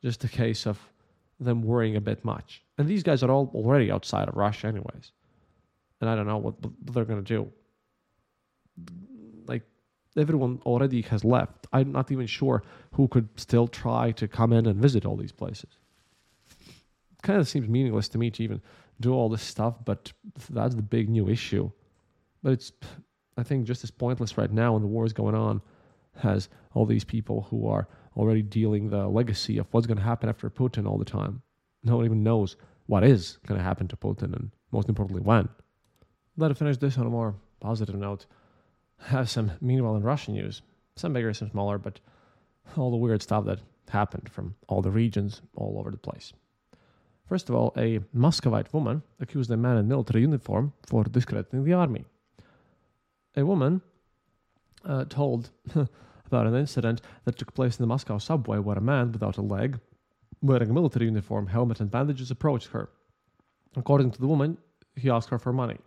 just 0.02 0.24
a 0.24 0.28
case 0.28 0.68
of 0.68 0.80
them 1.40 1.62
worrying 1.64 1.96
a 1.96 2.02
bit 2.02 2.24
much. 2.24 2.64
And 2.78 2.88
these 2.88 3.04
guys 3.04 3.24
are 3.24 3.32
all 3.32 3.52
already 3.54 3.92
outside 3.92 4.28
of 4.28 4.36
Russia, 4.36 4.68
anyways. 4.68 5.12
And 6.02 6.10
I 6.10 6.16
don't 6.16 6.28
know 6.28 6.38
what, 6.38 6.62
what 6.62 6.94
they're 6.94 7.06
going 7.06 7.24
to 7.24 7.34
do. 7.38 7.52
Everyone 10.18 10.62
already 10.66 11.02
has 11.04 11.24
left. 11.24 11.68
I'm 11.74 11.92
not 11.92 12.12
even 12.12 12.26
sure 12.26 12.64
who 12.94 13.08
could 13.08 13.28
still 13.36 13.68
try 13.68 14.12
to 14.14 14.28
come 14.28 14.54
in 14.54 14.66
and 14.66 14.82
visit 14.82 15.06
all 15.06 15.18
these 15.18 15.32
places. 15.32 15.78
It 16.60 17.22
Kind 17.22 17.40
of 17.40 17.48
seems 17.48 17.68
meaningless 17.68 18.08
to 18.10 18.18
me 18.18 18.32
to 18.32 18.44
even 18.44 18.62
do 19.02 19.14
all 19.14 19.30
this 19.30 19.42
stuff, 19.42 19.76
but 19.84 20.12
that's 20.50 20.76
the 20.76 20.82
big 20.82 21.10
new 21.10 21.28
issue. 21.28 21.70
But 22.44 22.54
it's, 22.54 22.72
I 23.38 23.44
think, 23.44 23.66
just 23.66 23.84
as 23.84 23.92
pointless 23.92 24.38
right 24.38 24.52
now 24.52 24.74
when 24.74 24.82
the 24.82 24.88
war 24.88 25.06
is 25.06 25.14
going 25.14 25.36
on 25.36 25.62
as 26.24 26.50
all 26.74 26.86
these 26.86 27.04
people 27.04 27.48
who 27.50 27.68
are 27.68 27.88
already 28.16 28.42
dealing 28.42 28.90
the 28.90 29.08
legacy 29.08 29.58
of 29.58 29.68
what's 29.72 29.88
going 29.88 29.98
to 29.98 30.04
happen 30.04 30.30
after 30.30 30.50
Putin 30.50 30.88
all 30.88 30.98
the 30.98 31.06
time. 31.06 31.42
No 31.84 31.98
one 31.98 32.06
even 32.06 32.24
knows 32.24 32.56
what 32.86 33.04
is 33.04 33.38
going 33.48 33.58
to 33.58 33.64
happen 33.64 33.88
to 33.90 33.98
Putin 33.98 34.34
and 34.34 34.52
most 34.72 34.88
importantly 34.88 35.22
when. 35.22 35.50
Let 36.38 36.52
us 36.52 36.58
finish 36.58 36.78
this 36.78 36.98
on 36.98 37.06
a 37.06 37.10
more 37.10 37.36
positive 37.60 37.96
note. 37.96 38.26
Have 39.00 39.30
some 39.30 39.52
meanwhile 39.62 39.96
in 39.96 40.04
Russian 40.04 40.34
news. 40.34 40.62
Some 40.96 41.14
bigger, 41.14 41.34
some 41.34 41.50
smaller, 41.50 41.78
but 41.78 42.00
all 42.78 42.92
the 42.92 42.98
weird 42.98 43.22
stuff 43.22 43.46
that 43.46 43.60
happened 43.90 44.30
from 44.30 44.56
all 44.68 44.82
the 44.82 44.92
regions 44.92 45.42
all 45.56 45.78
over 45.80 45.92
the 45.92 45.98
place. 45.98 46.34
First 47.28 47.50
of 47.50 47.56
all, 47.56 47.74
a 47.76 48.00
Muscovite 48.14 48.74
woman 48.74 49.02
accused 49.20 49.50
a 49.52 49.58
man 49.58 49.78
in 49.78 49.88
military 49.88 50.22
uniform 50.22 50.74
for 50.86 51.04
discrediting 51.04 51.64
the 51.64 51.74
army. 51.74 52.06
A 53.36 53.46
woman 53.46 53.82
uh, 54.86 55.06
told 55.06 55.50
about 55.76 56.48
an 56.48 56.56
incident 56.56 57.02
that 57.26 57.38
took 57.38 57.54
place 57.54 57.78
in 57.78 57.84
the 57.84 57.88
Moscow 57.88 58.20
subway 58.20 58.60
where 58.60 58.78
a 58.78 58.82
man 58.82 59.12
without 59.12 59.38
a 59.38 59.42
leg, 59.42 59.80
wearing 60.42 60.70
a 60.70 60.74
military 60.74 61.06
uniform, 61.06 61.48
helmet, 61.48 61.80
and 61.80 61.90
bandages, 61.90 62.32
approached 62.32 62.68
her. 62.68 62.90
According 63.76 64.12
to 64.12 64.20
the 64.20 64.28
woman, 64.28 64.58
he 64.96 65.10
asked 65.10 65.30
her 65.30 65.40
for 65.40 65.52
money. 65.52 65.78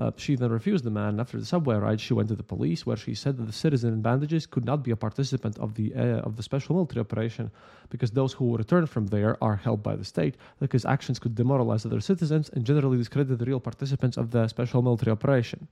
Uh, 0.00 0.10
she 0.16 0.34
then 0.34 0.50
refused 0.50 0.82
the 0.82 0.90
man. 0.90 1.20
After 1.20 1.38
the 1.38 1.44
subway 1.44 1.76
ride, 1.76 2.00
she 2.00 2.14
went 2.14 2.30
to 2.30 2.34
the 2.34 2.42
police, 2.42 2.86
where 2.86 2.96
she 2.96 3.14
said 3.14 3.36
that 3.36 3.44
the 3.44 3.52
citizen 3.52 3.92
in 3.92 4.00
bandages 4.00 4.46
could 4.46 4.64
not 4.64 4.82
be 4.82 4.90
a 4.90 4.96
participant 4.96 5.58
of 5.58 5.74
the 5.74 5.94
uh, 5.94 6.26
of 6.26 6.36
the 6.36 6.42
special 6.42 6.74
military 6.74 7.00
operation 7.00 7.50
because 7.90 8.10
those 8.12 8.32
who 8.32 8.56
return 8.56 8.86
from 8.86 9.08
there 9.08 9.36
are 9.44 9.56
held 9.56 9.82
by 9.82 9.94
the 9.94 10.04
state, 10.04 10.36
because 10.58 10.86
actions 10.86 11.18
could 11.18 11.34
demoralize 11.34 11.84
other 11.84 12.00
citizens 12.00 12.48
and 12.54 12.64
generally 12.64 12.96
discredit 12.96 13.38
the 13.38 13.44
real 13.44 13.60
participants 13.60 14.16
of 14.16 14.30
the 14.30 14.48
special 14.48 14.80
military 14.80 15.12
operation. 15.12 15.68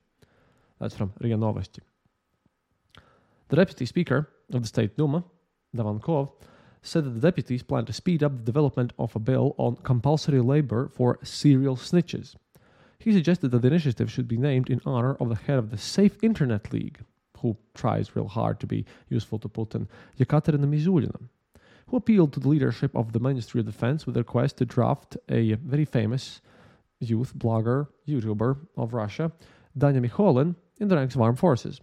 That's 0.79 0.95
from 0.95 1.11
RIA 1.19 1.35
Novosti. 1.35 1.79
The 3.47 3.55
deputy 3.55 3.87
speaker 3.87 4.29
of 4.53 4.61
the 4.61 4.67
State 4.67 4.95
Duma, 4.95 5.23
Davankov, 5.75 6.31
said 6.83 7.03
that 7.03 7.15
the 7.15 7.31
deputies 7.31 7.63
plan 7.63 7.85
to 7.85 7.93
speed 7.93 8.21
up 8.21 8.37
the 8.37 8.43
development 8.43 8.93
of 8.99 9.15
a 9.15 9.19
bill 9.19 9.55
on 9.57 9.77
compulsory 9.77 10.39
labor 10.39 10.87
for 10.87 11.17
serial 11.23 11.75
snitches. 11.75 12.35
He 12.99 13.13
suggested 13.13 13.51
that 13.51 13.61
the 13.61 13.69
initiative 13.69 14.11
should 14.11 14.27
be 14.27 14.35
named 14.35 14.69
in 14.69 14.81
honor 14.85 15.15
of 15.15 15.29
the 15.29 15.35
head 15.35 15.57
of 15.57 15.69
the 15.71 15.77
Safe 15.77 16.21
Internet 16.21 16.73
League, 16.73 16.99
who 17.37 17.55
tries 17.73 18.13
real 18.13 18.27
hard 18.27 18.59
to 18.59 18.67
be 18.67 18.85
useful 19.07 19.39
to 19.39 19.47
Putin, 19.47 19.87
Yekaterina 20.19 20.67
Mizulina, 20.67 21.17
who 21.87 21.95
appealed 21.95 22.33
to 22.33 22.41
the 22.41 22.49
leadership 22.49 22.93
of 22.93 23.13
the 23.13 23.21
Ministry 23.21 23.61
of 23.61 23.65
Defense 23.65 24.05
with 24.05 24.17
a 24.17 24.19
request 24.19 24.57
to 24.57 24.65
draft 24.65 25.15
a 25.29 25.53
very 25.53 25.85
famous 25.85 26.41
youth 26.99 27.33
blogger, 27.37 27.87
YouTuber 28.05 28.57
of 28.75 28.93
Russia, 28.93 29.31
Danya 29.77 30.05
Milokhin, 30.05 30.55
in 30.81 30.89
the 30.89 30.97
ranks 30.97 31.15
of 31.15 31.21
armed 31.21 31.39
forces. 31.39 31.79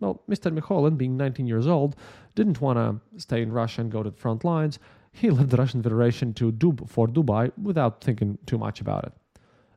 Well, 0.00 0.20
Mr. 0.28 0.52
Milokhin, 0.52 0.98
being 0.98 1.16
19 1.16 1.46
years 1.46 1.68
old, 1.68 1.94
didn't 2.34 2.60
want 2.60 2.76
to 2.76 3.20
stay 3.20 3.40
in 3.40 3.52
Russia 3.52 3.82
and 3.82 3.92
go 3.92 4.02
to 4.02 4.10
the 4.10 4.16
front 4.16 4.42
lines. 4.42 4.80
He 5.12 5.30
left 5.30 5.50
the 5.50 5.58
Russian 5.58 5.80
Federation 5.80 6.34
to 6.34 6.50
Dub- 6.50 6.90
for 6.90 7.06
Dubai 7.06 7.52
without 7.56 8.02
thinking 8.02 8.36
too 8.46 8.58
much 8.58 8.80
about 8.80 9.04
it. 9.04 9.12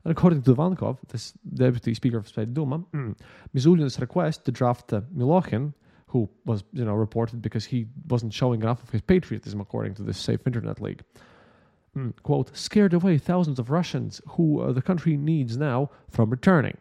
And 0.03 0.11
according 0.11 0.43
to 0.43 0.55
Vankov, 0.55 0.97
this 1.09 1.33
deputy 1.53 1.93
speaker 1.93 2.17
of 2.17 2.27
State 2.27 2.53
Duma, 2.53 2.79
mm, 2.93 3.15
Mizulin's 3.55 3.99
request 3.99 4.45
to 4.45 4.51
draft 4.51 4.93
uh, 4.93 5.01
Milokhin, 5.15 5.73
who 6.07 6.29
was 6.45 6.63
you 6.73 6.85
know 6.85 6.93
reported 6.93 7.41
because 7.41 7.65
he 7.65 7.87
wasn't 8.07 8.33
showing 8.33 8.61
enough 8.61 8.81
of 8.81 8.89
his 8.89 9.01
patriotism, 9.01 9.59
according 9.59 9.95
to 9.95 10.03
the 10.03 10.13
Safe 10.13 10.39
Internet 10.47 10.81
League, 10.81 11.03
mm, 11.95 12.13
quote, 12.23 12.55
scared 12.55 12.93
away 12.93 13.17
thousands 13.17 13.59
of 13.59 13.69
Russians 13.69 14.21
who 14.29 14.61
uh, 14.61 14.71
the 14.71 14.81
country 14.81 15.17
needs 15.17 15.57
now 15.57 15.89
from 16.09 16.29
returning. 16.29 16.77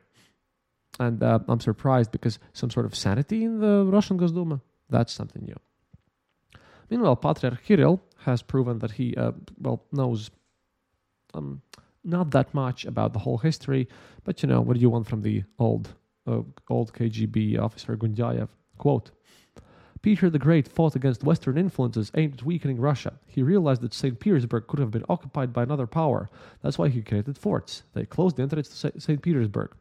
And 1.00 1.22
uh, 1.22 1.40
I'm 1.48 1.61
surprised 1.61 2.11
because 2.12 2.38
some 2.52 2.70
sort 2.70 2.87
of 2.87 2.94
sanity 2.94 3.44
in 3.44 3.61
the 3.61 3.85
Russian 3.85 4.18
Gosduma, 4.18 4.61
that's 4.88 5.12
something 5.12 5.44
new. 5.44 5.57
Meanwhile, 6.90 7.16
Patriarch 7.16 7.62
Kirill 7.64 8.00
has 8.24 8.42
proven 8.42 8.78
that 8.78 8.92
he, 8.92 9.14
uh, 9.14 9.33
well, 9.61 9.85
knows 9.92 10.31
um, 11.35 11.62
not 12.05 12.31
that 12.31 12.53
much 12.55 12.85
about 12.85 13.13
the 13.13 13.19
whole 13.19 13.39
history, 13.39 13.89
but 14.25 14.43
you 14.43 14.49
know, 14.49 14.61
what 14.61 14.75
do 14.75 14.81
you 14.81 14.91
want 14.91 15.07
from 15.07 15.23
the 15.23 15.45
old, 15.59 15.95
uh, 16.27 16.43
old 16.71 16.93
KGB 16.93 17.59
officer 17.59 17.97
Gundyayev? 17.97 18.49
Quote, 18.79 19.11
Peter 20.01 20.31
the 20.31 20.39
Great 20.39 20.69
fought 20.69 20.95
against 20.95 21.25
Western 21.25 21.59
influences 21.59 22.13
aimed 22.15 22.35
at 22.35 22.43
weakening 22.45 22.81
Russia. 22.81 23.19
He 23.27 23.43
realized 23.43 23.81
that 23.81 23.93
St. 23.93 24.21
Petersburg 24.21 24.69
could 24.69 24.79
have 24.79 24.93
been 24.93 25.05
occupied 25.09 25.53
by 25.53 25.65
another 25.65 25.87
power. 25.89 26.31
That's 26.63 26.79
why 26.79 26.89
he 26.89 27.03
created 27.03 27.37
forts. 27.37 27.83
They 27.95 28.07
closed 28.07 28.37
the 28.37 28.43
entrance 28.43 28.69
to 28.69 29.01
St. 29.01 29.23
Petersburg. 29.23 29.73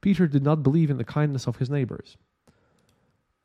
Peter 0.00 0.26
did 0.26 0.42
not 0.42 0.62
believe 0.62 0.90
in 0.90 0.96
the 0.96 1.04
kindness 1.04 1.46
of 1.46 1.56
his 1.56 1.70
neighbors. 1.70 2.16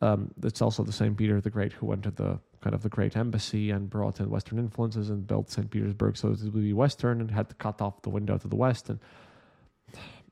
Um, 0.01 0.31
it's 0.43 0.61
also 0.61 0.83
the 0.83 0.91
same 0.91 1.15
Peter 1.15 1.39
the 1.39 1.49
Great 1.49 1.73
who 1.73 1.85
went 1.85 2.03
to 2.03 2.11
the 2.11 2.39
kind 2.61 2.73
of 2.73 2.81
the 2.81 2.89
great 2.89 3.15
embassy 3.15 3.69
and 3.71 3.89
brought 3.89 4.19
in 4.19 4.29
Western 4.29 4.57
influences 4.59 5.09
and 5.09 5.27
built 5.27 5.49
St. 5.49 5.69
Petersburg 5.69 6.17
so 6.17 6.29
it 6.29 6.41
would 6.43 6.53
be 6.53 6.73
Western 6.73 7.21
and 7.21 7.29
had 7.29 7.49
to 7.49 7.55
cut 7.55 7.81
off 7.81 8.01
the 8.01 8.09
window 8.09 8.37
to 8.37 8.47
the 8.47 8.55
west. 8.55 8.89
And 8.89 8.99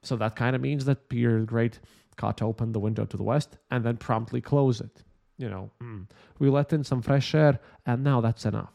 so 0.02 0.16
that 0.18 0.36
kind 0.36 0.56
of 0.56 0.62
means 0.62 0.86
that 0.86 1.10
Peter 1.10 1.40
the 1.40 1.46
Great 1.46 1.80
cut 2.18 2.42
open 2.42 2.72
the 2.72 2.80
window 2.80 3.06
to 3.06 3.18
the 3.18 3.24
west 3.24 3.58
and 3.72 3.84
then 3.84 3.98
promptly 3.98 4.42
close 4.42 4.82
it. 4.82 5.04
You 5.38 5.50
know, 5.50 5.72
mm. 5.82 6.06
we 6.40 6.50
let 6.50 6.74
in 6.74 6.84
some 6.84 7.02
fresh 7.02 7.34
air 7.34 7.60
and 7.86 8.04
now 8.04 8.22
that's 8.22 8.46
enough. 8.46 8.74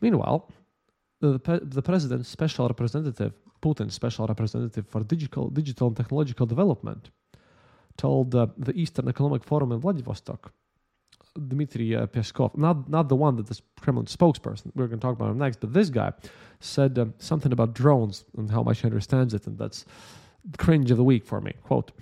Meanwhile, 0.00 0.50
the, 1.20 1.40
the 1.62 1.82
president's 1.82 2.28
special 2.28 2.66
representative 2.68 3.32
Putin's 3.64 3.94
special 3.94 4.26
representative 4.26 4.86
for 4.86 5.02
digital, 5.02 5.48
digital 5.48 5.88
and 5.88 5.96
technological 5.96 6.44
development, 6.44 7.10
told 7.96 8.34
uh, 8.34 8.46
the 8.56 8.74
Eastern 8.76 9.08
Economic 9.08 9.44
Forum 9.44 9.72
in 9.72 9.80
Vladivostok, 9.80 10.52
Dmitry 11.48 11.96
uh, 11.96 12.06
Peskov, 12.06 12.56
not, 12.56 12.88
not 12.88 13.08
the 13.08 13.16
one 13.16 13.36
that 13.36 13.46
the 13.46 13.60
Kremlin 13.80 14.06
spokesperson, 14.06 14.70
we're 14.74 14.86
going 14.86 15.00
to 15.00 15.06
talk 15.06 15.16
about 15.16 15.30
him 15.30 15.38
next, 15.38 15.60
but 15.60 15.72
this 15.72 15.90
guy 15.90 16.12
said 16.60 16.98
um, 16.98 17.14
something 17.18 17.52
about 17.52 17.74
drones 17.74 18.24
and 18.36 18.50
how 18.50 18.62
much 18.62 18.80
he 18.80 18.86
understands 18.86 19.34
it, 19.34 19.46
and 19.46 19.58
that's 19.58 19.84
the 20.48 20.58
cringe 20.58 20.90
of 20.90 20.96
the 20.96 21.04
week 21.04 21.24
for 21.24 21.40
me. 21.40 21.52
Quote, 21.62 21.92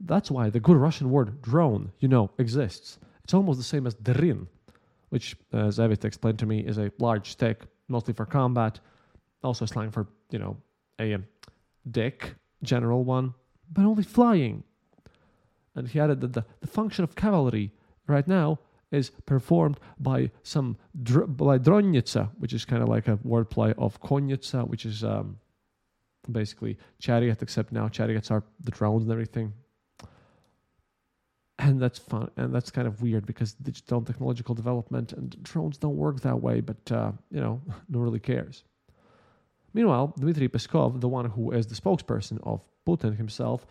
that's 0.00 0.30
why 0.30 0.50
the 0.50 0.60
good 0.60 0.76
Russian 0.76 1.10
word 1.10 1.40
drone, 1.42 1.92
you 1.98 2.08
know, 2.08 2.30
exists. 2.38 2.98
It's 3.22 3.34
almost 3.34 3.58
the 3.58 3.64
same 3.64 3.86
as 3.86 3.94
drin, 3.94 4.46
which, 5.10 5.36
as 5.52 5.78
Evit 5.78 6.04
explained 6.04 6.38
to 6.40 6.46
me, 6.46 6.60
is 6.60 6.78
a 6.78 6.90
large 6.98 7.30
stick, 7.30 7.62
mostly 7.88 8.12
for 8.14 8.26
combat, 8.26 8.80
also 9.42 9.66
slang 9.66 9.90
for, 9.90 10.06
you 10.30 10.38
know, 10.38 10.56
a 11.00 11.18
dick, 11.90 12.34
general 12.62 13.04
one, 13.04 13.34
but 13.72 13.84
only 13.84 14.02
flying. 14.02 14.62
And 15.74 15.88
he 15.88 16.00
added 16.00 16.20
that 16.20 16.32
the, 16.32 16.44
the 16.60 16.66
function 16.66 17.04
of 17.04 17.14
cavalry 17.16 17.72
right 18.06 18.26
now 18.28 18.58
is 18.90 19.10
performed 19.26 19.78
by 19.98 20.30
some 20.42 20.76
dr- 21.02 21.36
by 21.36 21.58
dronnica, 21.58 22.30
which 22.38 22.52
is 22.52 22.64
kind 22.64 22.82
of 22.82 22.88
like 22.88 23.08
a 23.08 23.16
wordplay 23.18 23.74
of 23.76 24.00
konnica, 24.00 24.66
which 24.68 24.86
is 24.86 25.02
um, 25.02 25.38
basically 26.30 26.78
chariot, 26.98 27.42
except 27.42 27.72
now 27.72 27.88
chariots 27.88 28.30
are 28.30 28.44
the 28.60 28.70
drones 28.70 29.02
and 29.02 29.12
everything. 29.12 29.52
And 31.58 31.80
that's 31.80 31.98
fun, 31.98 32.30
and 32.36 32.54
that's 32.54 32.70
kind 32.70 32.86
of 32.86 33.00
weird 33.00 33.26
because 33.26 33.54
digital 33.54 33.98
and 33.98 34.06
technological 34.06 34.54
development 34.54 35.12
and 35.12 35.40
drones 35.42 35.78
don't 35.78 35.96
work 35.96 36.20
that 36.20 36.40
way. 36.40 36.60
But 36.60 36.90
uh, 36.90 37.12
you 37.30 37.40
know, 37.40 37.62
no 37.88 37.98
really 37.98 38.20
cares. 38.20 38.64
Meanwhile, 39.72 40.14
Dmitry 40.18 40.48
Peskov, 40.48 41.00
the 41.00 41.08
one 41.08 41.30
who 41.30 41.50
is 41.50 41.66
the 41.66 41.74
spokesperson 41.74 42.38
of 42.44 42.60
Putin 42.86 43.16
himself, 43.16 43.66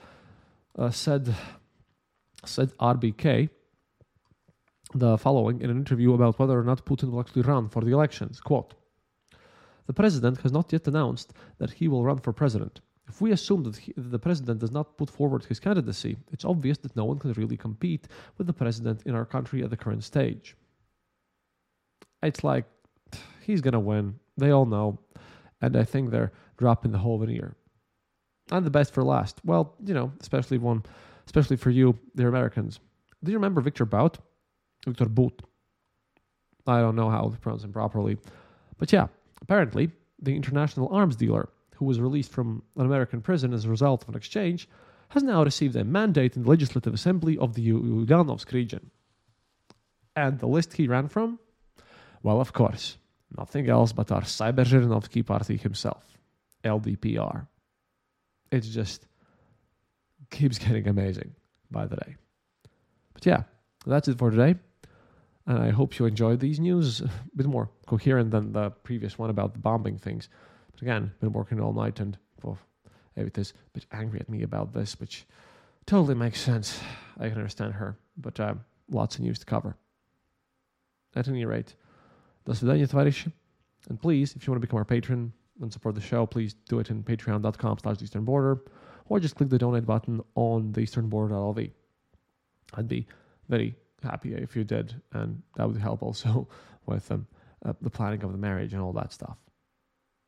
uh, 0.78 0.90
said 0.90 1.34
said 2.46 2.72
RBK 2.78 3.50
the 4.96 5.18
following 5.18 5.62
in 5.62 5.70
an 5.70 5.78
interview 5.78 6.14
about 6.14 6.38
whether 6.38 6.60
or 6.60 6.64
not 6.64 6.86
Putin 6.86 7.12
will 7.12 7.20
actually 7.20 7.42
run 7.42 7.70
for 7.70 7.82
the 7.82 7.92
elections. 7.92 8.40
Quote 8.40 8.74
The 9.88 9.94
president 9.94 10.42
has 10.42 10.52
not 10.52 10.72
yet 10.72 10.88
announced 10.88 11.34
that 11.58 11.72
he 11.72 11.88
will 11.88 12.04
run 12.04 12.20
for 12.20 12.34
president. 12.34 12.82
If 13.08 13.20
we 13.22 13.32
assume 13.32 13.64
that, 13.64 13.76
he, 13.76 13.94
that 13.98 14.12
the 14.12 14.20
president 14.20 14.60
does 14.60 14.72
not 14.72 14.98
put 14.98 15.10
forward 15.10 15.44
his 15.44 15.60
candidacy, 15.60 16.18
it's 16.32 16.46
obvious 16.46 16.78
that 16.80 16.96
no 16.96 17.06
one 17.06 17.20
can 17.20 17.34
really 17.34 17.58
compete 17.58 18.08
with 18.38 18.48
the 18.48 18.54
president 18.54 19.04
in 19.06 19.14
our 19.16 19.26
country 19.26 19.64
at 19.64 19.70
the 19.70 19.78
current 19.78 20.04
stage. 20.04 20.56
It's 22.22 22.44
like 22.44 22.66
he's 23.42 23.62
to 23.62 23.80
win. 23.80 24.20
They 24.38 24.52
all 24.52 24.66
know. 24.66 25.00
And 25.62 25.76
I 25.76 25.84
think 25.84 26.10
they're 26.10 26.32
dropping 26.58 26.92
the 26.92 26.98
whole 26.98 27.20
veneer. 27.20 27.56
And 28.52 28.66
the 28.66 28.70
best 28.70 28.94
for 28.94 29.04
last. 29.04 29.42
Well, 29.44 29.76
you 29.86 29.94
know, 29.94 30.12
especially 30.22 30.58
one, 30.58 30.84
especially 31.26 31.58
for 31.58 31.70
you, 31.70 31.98
the 32.16 32.28
Americans. 32.28 32.80
Do 33.24 33.32
you 33.32 33.38
remember 33.38 33.62
Victor 33.62 33.86
Bout? 33.86 34.18
Victor 34.86 35.08
Bout. 35.08 35.42
I 36.68 36.80
don't 36.80 36.96
know 36.96 37.10
how 37.10 37.30
to 37.30 37.38
pronounce 37.38 37.64
him 37.64 37.74
properly. 37.74 38.18
But 38.78 38.92
yeah, 38.92 39.08
apparently, 39.42 39.92
the 40.22 40.36
international 40.36 40.90
arms 40.90 41.16
dealer, 41.16 41.50
who 41.76 41.86
was 41.86 42.00
released 42.00 42.32
from 42.32 42.64
an 42.78 42.86
American 42.86 43.22
prison 43.22 43.54
as 43.54 43.66
a 43.66 43.70
result 43.70 44.04
of 44.04 44.10
an 44.10 44.16
exchange, 44.16 44.68
has 45.10 45.24
now 45.24 45.44
received 45.44 45.76
a 45.76 45.84
mandate 45.84 46.36
in 46.36 46.44
the 46.44 46.50
Legislative 46.50 46.94
Assembly 46.94 47.38
of 47.38 47.54
the 47.54 47.70
Ulyanovsk 47.70 48.52
region. 48.52 48.90
And 50.16 50.40
the 50.40 50.48
list 50.48 50.74
he 50.74 50.88
ran 50.88 51.08
from? 51.08 51.40
Well, 52.24 52.40
of 52.40 52.54
course, 52.54 52.98
nothing 53.38 53.70
else 53.70 53.92
but 53.92 54.12
our 54.12 54.22
Cyber 54.22 54.66
Zhirinovsky 54.66 55.26
party 55.26 55.58
himself, 55.58 56.06
LDPR. 56.64 57.48
It's 58.52 58.70
just 58.70 59.08
keeps 60.31 60.59
getting 60.59 60.89
amazing 60.89 61.35
by 61.71 61.87
the 61.87 61.97
day. 61.97 62.17
But 63.15 63.27
yeah, 63.27 63.43
that's 63.87 64.09
it 64.09 64.19
for 64.19 64.31
today. 64.31 64.57
And 65.47 65.59
I 65.59 65.71
hope 65.71 65.99
you 65.99 66.07
enjoyed 66.07 66.41
these 66.41 66.61
news. 66.61 67.01
A 67.01 67.11
bit 67.35 67.47
more 67.47 67.71
coherent 67.87 68.31
than 68.31 68.53
the 68.53 68.71
previous 68.71 69.19
one 69.19 69.31
about 69.31 69.55
the 69.55 69.59
bombing 69.59 69.99
things. 69.99 70.29
But 70.73 70.83
again, 70.83 71.13
been 71.21 71.33
working 71.33 71.61
all 71.61 71.73
night 71.73 72.01
and 72.01 72.19
well, 72.43 72.59
Evit 73.17 73.39
is 73.39 73.51
a 73.51 73.71
bit 73.73 73.87
angry 73.93 74.21
at 74.21 74.29
me 74.29 74.43
about 74.43 74.73
this, 74.73 75.01
which 75.01 75.27
totally 75.87 76.15
makes 76.15 76.41
sense. 76.41 76.79
I 77.19 77.29
can 77.29 77.39
understand 77.39 77.75
her. 77.75 77.97
But 78.17 78.39
uh, 78.39 78.55
lots 78.91 79.17
of 79.17 79.23
news 79.23 79.39
to 79.39 79.47
cover. 79.47 79.77
At 81.17 81.29
any 81.29 81.45
rate, 81.45 81.75
до 82.45 82.55
свидания, 82.55 82.87
товарищи. 82.87 83.33
And 83.89 84.01
please, 84.01 84.35
if 84.37 84.47
you 84.47 84.53
want 84.53 84.61
to 84.61 84.67
become 84.67 84.79
our 84.79 84.85
patron 84.85 85.33
and 85.61 85.73
support 85.73 85.95
the 85.95 86.01
show, 86.01 86.27
please 86.27 86.55
do 86.69 86.79
it 86.79 86.91
in 86.91 87.03
patreon.com 87.03 87.79
slash 87.79 87.97
the 87.97 88.05
eastern 88.05 88.25
border 88.25 88.61
or 89.14 89.20
just 89.20 89.36
click 89.36 89.50
the 89.50 89.60
donate 89.60 89.86
button 89.86 90.20
on 90.34 90.72
the 90.72 90.82
eastern 90.82 91.08
border.lv. 91.08 91.70
I'd 92.74 92.88
be 92.88 93.06
very 93.48 93.76
happy 94.02 94.34
if 94.34 94.56
you 94.56 94.64
did, 94.64 95.00
and 95.12 95.44
that 95.56 95.68
would 95.68 95.78
help 95.78 96.02
also 96.02 96.48
with 96.88 97.12
um, 97.12 97.28
uh, 97.64 97.74
the 97.80 97.92
planning 97.92 98.24
of 98.24 98.32
the 98.32 98.40
marriage 98.40 98.74
and 98.74 98.82
all 98.82 98.92
that 98.94 99.14
stuff. 99.14 99.38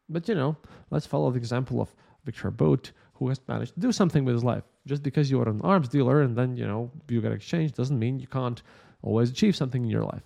But 0.07 0.29
you 0.29 0.35
know, 0.35 0.55
let's 0.91 1.07
follow 1.07 1.31
the 1.31 1.39
example 1.39 1.81
of 1.81 1.95
Victor 2.25 2.51
Bout, 2.51 2.91
who 3.15 3.27
has 3.29 3.41
managed 3.47 3.73
to 3.73 3.79
do 3.79 3.91
something 3.91 4.23
with 4.23 4.35
his 4.35 4.43
life. 4.43 4.61
Just 4.85 5.01
because 5.01 5.31
you 5.31 5.41
are 5.41 5.49
an 5.49 5.61
arms 5.61 5.87
dealer 5.87 6.21
and 6.21 6.37
then 6.37 6.55
you 6.55 6.67
know 6.67 6.91
you 7.09 7.21
get 7.21 7.31
exchanged 7.31 7.73
doesn't 7.73 7.97
mean 7.97 8.19
you 8.19 8.27
can't 8.27 8.61
always 9.01 9.31
achieve 9.31 9.55
something 9.55 9.83
in 9.83 9.89
your 9.89 10.03
life. 10.03 10.21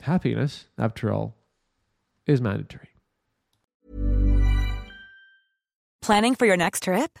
Happiness, 0.00 0.66
after 0.76 1.12
all, 1.12 1.36
is 2.26 2.40
mandatory. 2.40 2.88
Planning 6.02 6.34
for 6.34 6.46
your 6.46 6.56
next 6.56 6.82
trip? 6.82 7.20